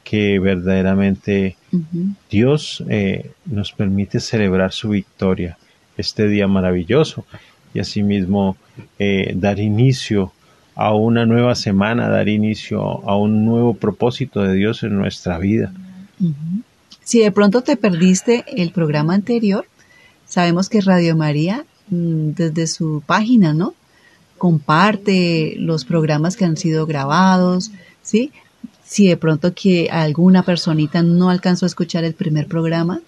[0.03, 1.57] que verdaderamente
[2.29, 5.57] Dios eh, nos permite celebrar su victoria
[5.97, 7.25] este día maravilloso
[7.73, 8.55] y asimismo
[8.99, 10.31] eh, dar inicio
[10.75, 15.71] a una nueva semana, dar inicio a un nuevo propósito de Dios en nuestra vida.
[17.03, 19.65] Si de pronto te perdiste el programa anterior,
[20.25, 23.73] sabemos que Radio María, mm, desde su página, ¿no?
[24.37, 27.71] Comparte los programas que han sido grabados,
[28.01, 28.31] ¿sí?
[28.83, 33.01] Si de pronto que alguna personita no alcanzó a escuchar el primer programa,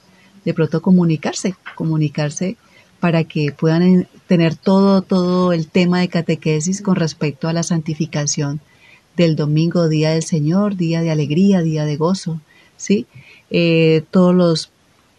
[0.45, 2.55] de pronto comunicarse, comunicarse
[3.00, 8.60] para que puedan tener todo, todo el tema de catequesis con respecto a la santificación
[9.16, 12.39] del domingo, día del Señor, día de alegría, día de gozo,
[12.78, 13.08] ¿sí?
[13.50, 14.72] Eh, todos los,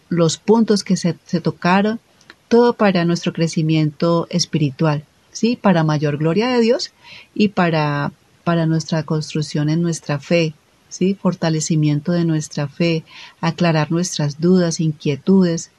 [0.09, 1.99] los puntos que se, se, tocaron,
[2.47, 5.55] todo para nuestro crecimiento espiritual, ¿sí?
[5.55, 6.91] Para mayor gloria de Dios
[7.35, 8.11] y para,
[8.43, 10.53] para nuestra construcción en nuestra fe,
[10.87, 11.13] ¿sí?
[11.13, 13.03] Fortalecimiento de nuestra fe,
[13.41, 15.71] aclarar nuestras dudas, inquietudes,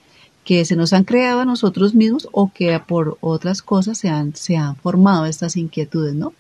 [0.45, 4.35] que se nos han creado a nosotros mismos o que por otras cosas se han,
[4.35, 6.33] se han formado estas inquietudes, ¿no?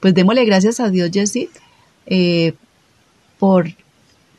[0.00, 1.48] Pues démosle gracias a Dios, Jessie,
[2.06, 2.54] eh,
[3.38, 3.72] por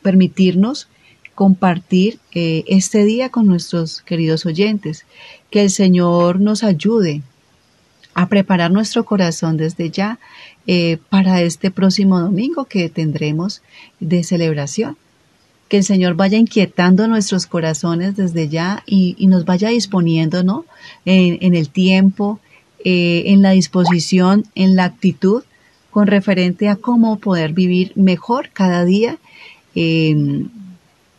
[0.01, 0.88] permitirnos
[1.36, 5.05] compartir eh, este día con nuestros queridos oyentes.
[5.49, 7.21] Que el Señor nos ayude
[8.13, 10.19] a preparar nuestro corazón desde ya
[10.67, 13.61] eh, para este próximo domingo que tendremos
[13.99, 14.97] de celebración
[15.74, 20.65] que el Señor vaya inquietando nuestros corazones desde ya y, nos vaya disponiendo ¿no?
[21.03, 22.39] en, el tiempo,
[22.86, 25.41] eh, en la disposición, en la actitud
[25.89, 29.17] con referente a cómo poder vivir mejor cada día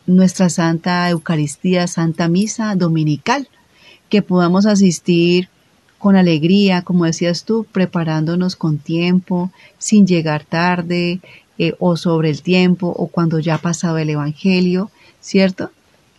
[0.07, 3.49] nuestra Santa Eucaristía, Santa Misa Dominical,
[4.07, 5.49] que podamos asistir
[5.97, 11.19] con alegría, como decías tú, preparándonos con tiempo, sin llegar tarde,
[11.57, 14.91] eh, o sobre el tiempo o cuando ya ha pasado el Evangelio,
[15.21, 15.71] ¿cierto?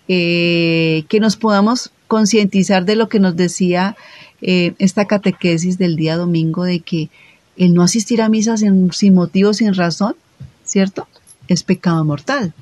[0.08, 3.96] Eh, que nos podamos concientizar de lo que nos decía
[4.40, 7.10] eh, esta catequesis del día domingo, de que
[7.56, 10.16] el no asistir a misa sin, sin motivo, sin razón,
[10.64, 11.06] ¿cierto?
[11.48, 12.54] Es pecado mortal.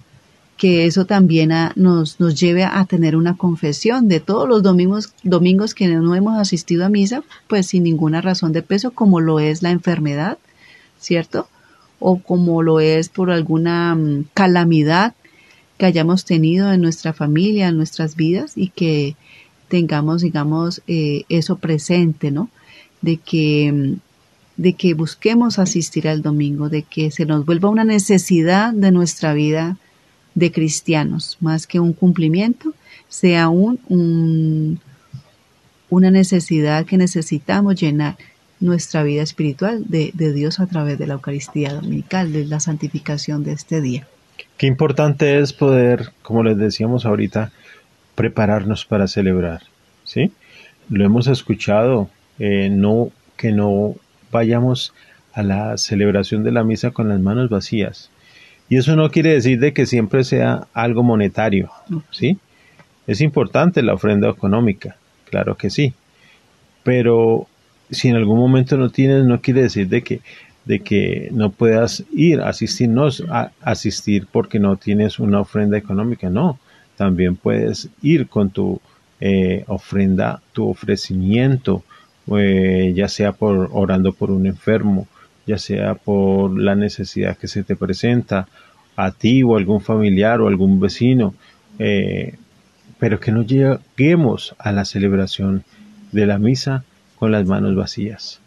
[0.56, 5.74] Que eso también nos, nos lleve a tener una confesión de todos los domingos, domingos
[5.74, 9.62] que no hemos asistido a misa, pues sin ninguna razón de peso, como lo es
[9.62, 10.38] la enfermedad,
[10.98, 11.48] ¿cierto?
[11.98, 15.14] O como lo es por alguna mm, calamidad
[15.78, 19.16] que hayamos tenido en nuestra familia, en nuestras vidas y que
[19.68, 22.48] tengamos, digamos, eh, eso presente, ¿no?
[23.02, 23.94] De que, mm,
[24.56, 29.34] de que busquemos asistir al domingo, de que se nos vuelva una necesidad de nuestra
[29.34, 29.76] vida
[30.34, 32.74] de cristianos, más que un cumplimiento,
[33.08, 34.80] sea un,
[35.90, 38.16] una necesidad que necesitamos llenar
[38.64, 43.52] nuestra vida espiritual de, Dios a través de la Eucaristía Dominical, de la santificación de
[43.52, 44.06] este día.
[44.56, 47.52] Qué importante es poder, como les decíamos ahorita,
[48.14, 49.62] prepararnos para celebrar,
[50.04, 50.32] ¿sí?
[50.88, 52.08] Lo hemos escuchado,
[52.38, 53.96] eh, no que no
[54.32, 54.94] vayamos
[55.34, 58.10] a la celebración de la misa con las manos vacías.
[58.68, 61.70] Y eso no quiere decir de que siempre sea algo monetario,
[62.10, 62.38] ¿sí?
[63.06, 64.96] Es importante la ofrenda económica,
[65.28, 65.92] claro que sí,
[66.82, 67.46] pero
[67.90, 70.20] si en algún momento no tienes, no quiere decir de que,
[70.64, 76.58] de que no puedas ir, asistirnos a asistir porque no tienes una ofrenda económica, no.
[76.96, 78.80] También puedes ir con tu
[79.20, 81.82] eh, ofrenda, tu ofrecimiento,
[82.36, 85.08] eh, ya sea por orando por un enfermo,
[85.46, 88.48] ya sea por la necesidad que se te presenta
[88.96, 91.34] a ti o algún familiar o algún vecino,
[91.78, 92.34] eh,
[92.98, 95.64] pero que no lleguemos a la celebración
[96.12, 96.84] de la misa
[97.24, 98.38] con las manos vacías.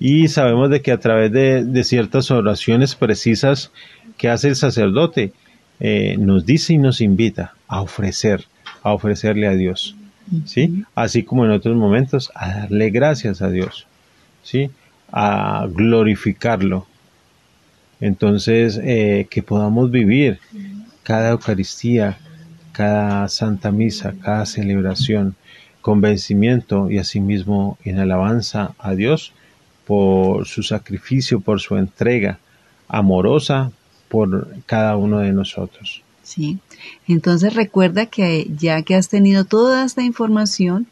[0.00, 3.70] Y sabemos de que a través de, ciertas oraciones precisas
[4.16, 5.34] que hace el sacerdote,
[5.78, 8.46] eh, nos dice y nos invita a ofrecer,
[8.82, 9.94] a ofrecerle a Dios.
[10.46, 10.84] ¿Sí?
[10.94, 13.86] Así como en otros momentos, a darle gracias a Dios.
[14.42, 14.70] ¿Sí?
[15.12, 16.86] a glorificarlo.
[18.00, 20.40] Entonces, eh, que podamos vivir
[21.02, 22.16] cada Eucaristía,
[22.72, 25.36] cada Santa Misa, cada celebración,
[25.84, 29.34] con vencimiento y asimismo en alabanza a Dios
[29.86, 32.38] por su sacrificio, por su entrega
[32.88, 33.70] amorosa
[34.08, 36.02] por cada uno de nosotros.
[36.22, 36.58] Sí,
[37.06, 40.86] entonces recuerda que ya que has tenido toda esta información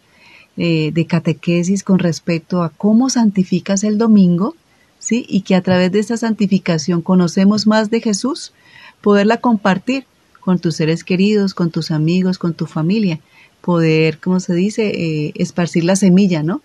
[0.59, 4.57] eh, de catequesis con respecto a cómo santificas el domingo,
[4.99, 5.24] ¿sí?
[5.26, 8.53] Y que a través de esta santificación conocemos más de Jesús,
[9.01, 10.05] poderla compartir
[10.40, 13.20] con tus seres queridos, con tus amigos, con tu familia,
[13.62, 16.60] poder, como se dice, eh, esparcir la semilla, ¿no?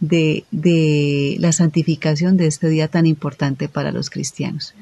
[0.00, 4.74] De, de la santificación de este día tan importante para los cristianos.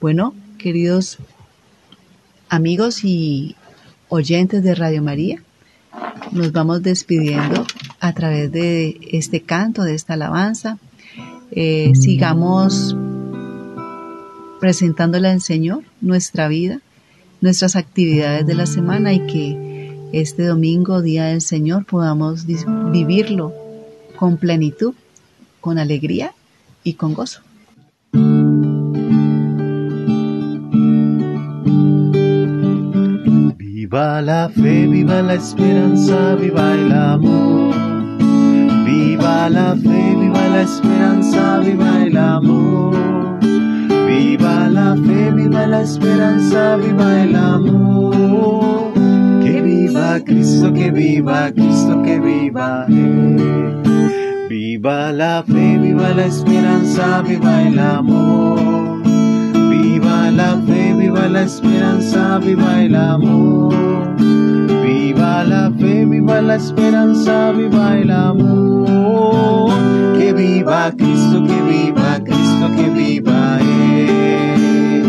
[0.00, 1.18] Bueno, queridos
[2.48, 3.56] amigos y
[4.08, 5.42] oyentes de Radio María,
[6.32, 7.66] nos vamos despidiendo
[8.00, 10.78] a través de este canto, de esta alabanza.
[11.52, 12.96] Eh, sigamos
[14.60, 16.80] presentándole al Señor nuestra vida,
[17.40, 19.73] nuestras actividades de la semana y que
[20.20, 23.52] este domingo, Día del Señor, podamos vivirlo
[24.16, 24.94] con plenitud,
[25.60, 26.32] con alegría
[26.84, 27.40] y con gozo.
[33.56, 37.74] Viva la fe, viva la esperanza, viva el amor.
[38.84, 42.94] Viva la fe, viva la esperanza, viva el amor.
[44.06, 48.03] Viva la fe, viva la esperanza, viva el amor.
[50.20, 53.82] Cristo, que viva Cristo, que viva Él.
[54.48, 59.02] Viva la fe, viva la esperanza, viva el amor.
[59.70, 63.74] Viva la fe, viva la esperanza, viva el amor.
[64.84, 69.72] Viva la fe, viva la esperanza, viva el amor.
[70.18, 75.02] Que viva Cristo, que viva Cristo, que viva Él.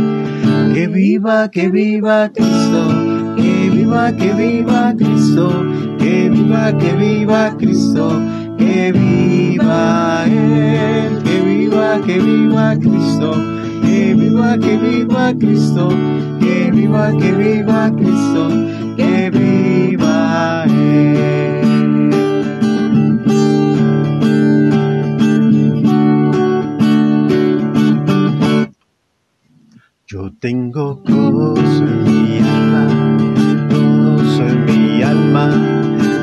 [0.74, 5.50] Que viva, que viva Cristo, que viva, que viva Cristo,
[5.98, 8.10] que viva, que viva Cristo,
[8.58, 13.56] que viva Él, que viva, que viva Cristo
[13.86, 15.90] que viva, que viva Cristo,
[16.40, 18.50] que viva, que viva Cristo,
[18.98, 21.06] que viva Él.
[30.08, 32.35] Yo tengo gozo en mi
[35.36, 35.50] alma,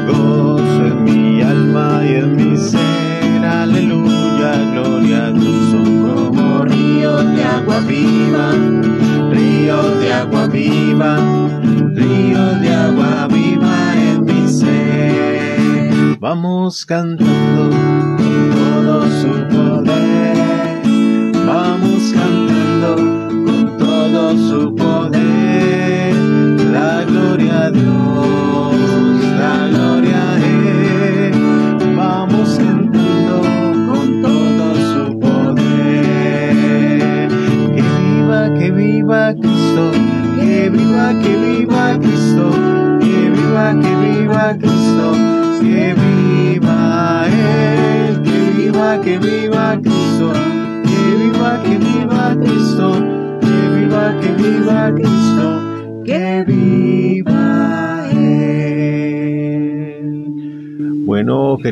[0.06, 7.24] gozo en mi alma y en mi ser, aleluya, gloria a Dios son como ríos
[7.34, 8.52] de agua viva,
[9.30, 11.18] ríos de agua viva,
[11.94, 16.18] ríos de agua viva en mi ser.
[16.18, 17.70] Vamos cantando.
[18.18, 19.61] Con todo su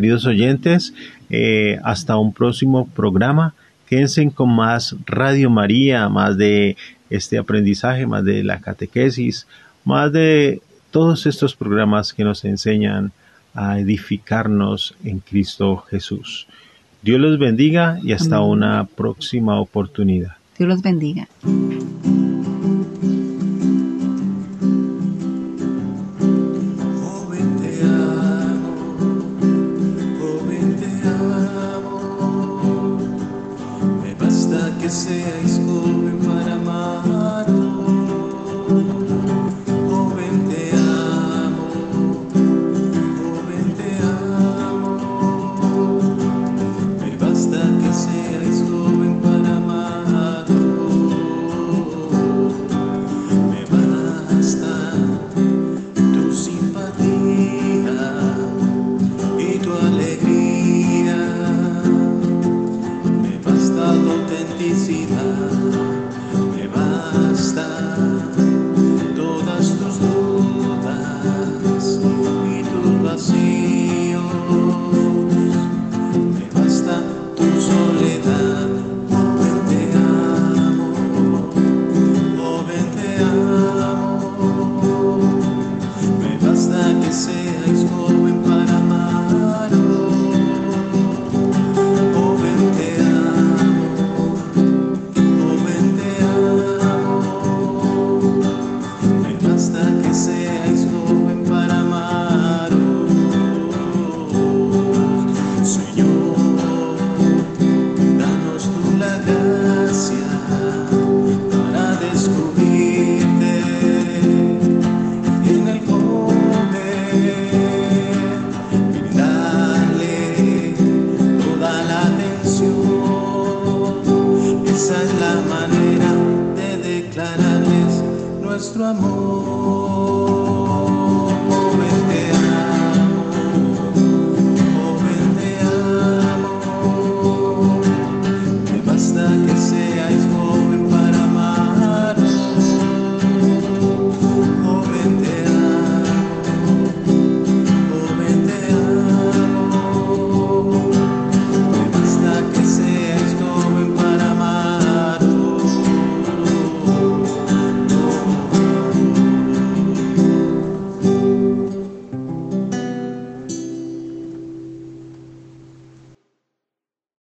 [0.00, 0.94] queridos oyentes,
[1.28, 3.52] eh, hasta un próximo programa.
[3.86, 6.78] Quédense con más Radio María, más de
[7.10, 9.46] este aprendizaje, más de la catequesis,
[9.84, 13.12] más de todos estos programas que nos enseñan
[13.52, 16.46] a edificarnos en Cristo Jesús.
[17.02, 18.48] Dios los bendiga y hasta Amén.
[18.48, 20.32] una próxima oportunidad.
[20.56, 21.28] Dios los bendiga.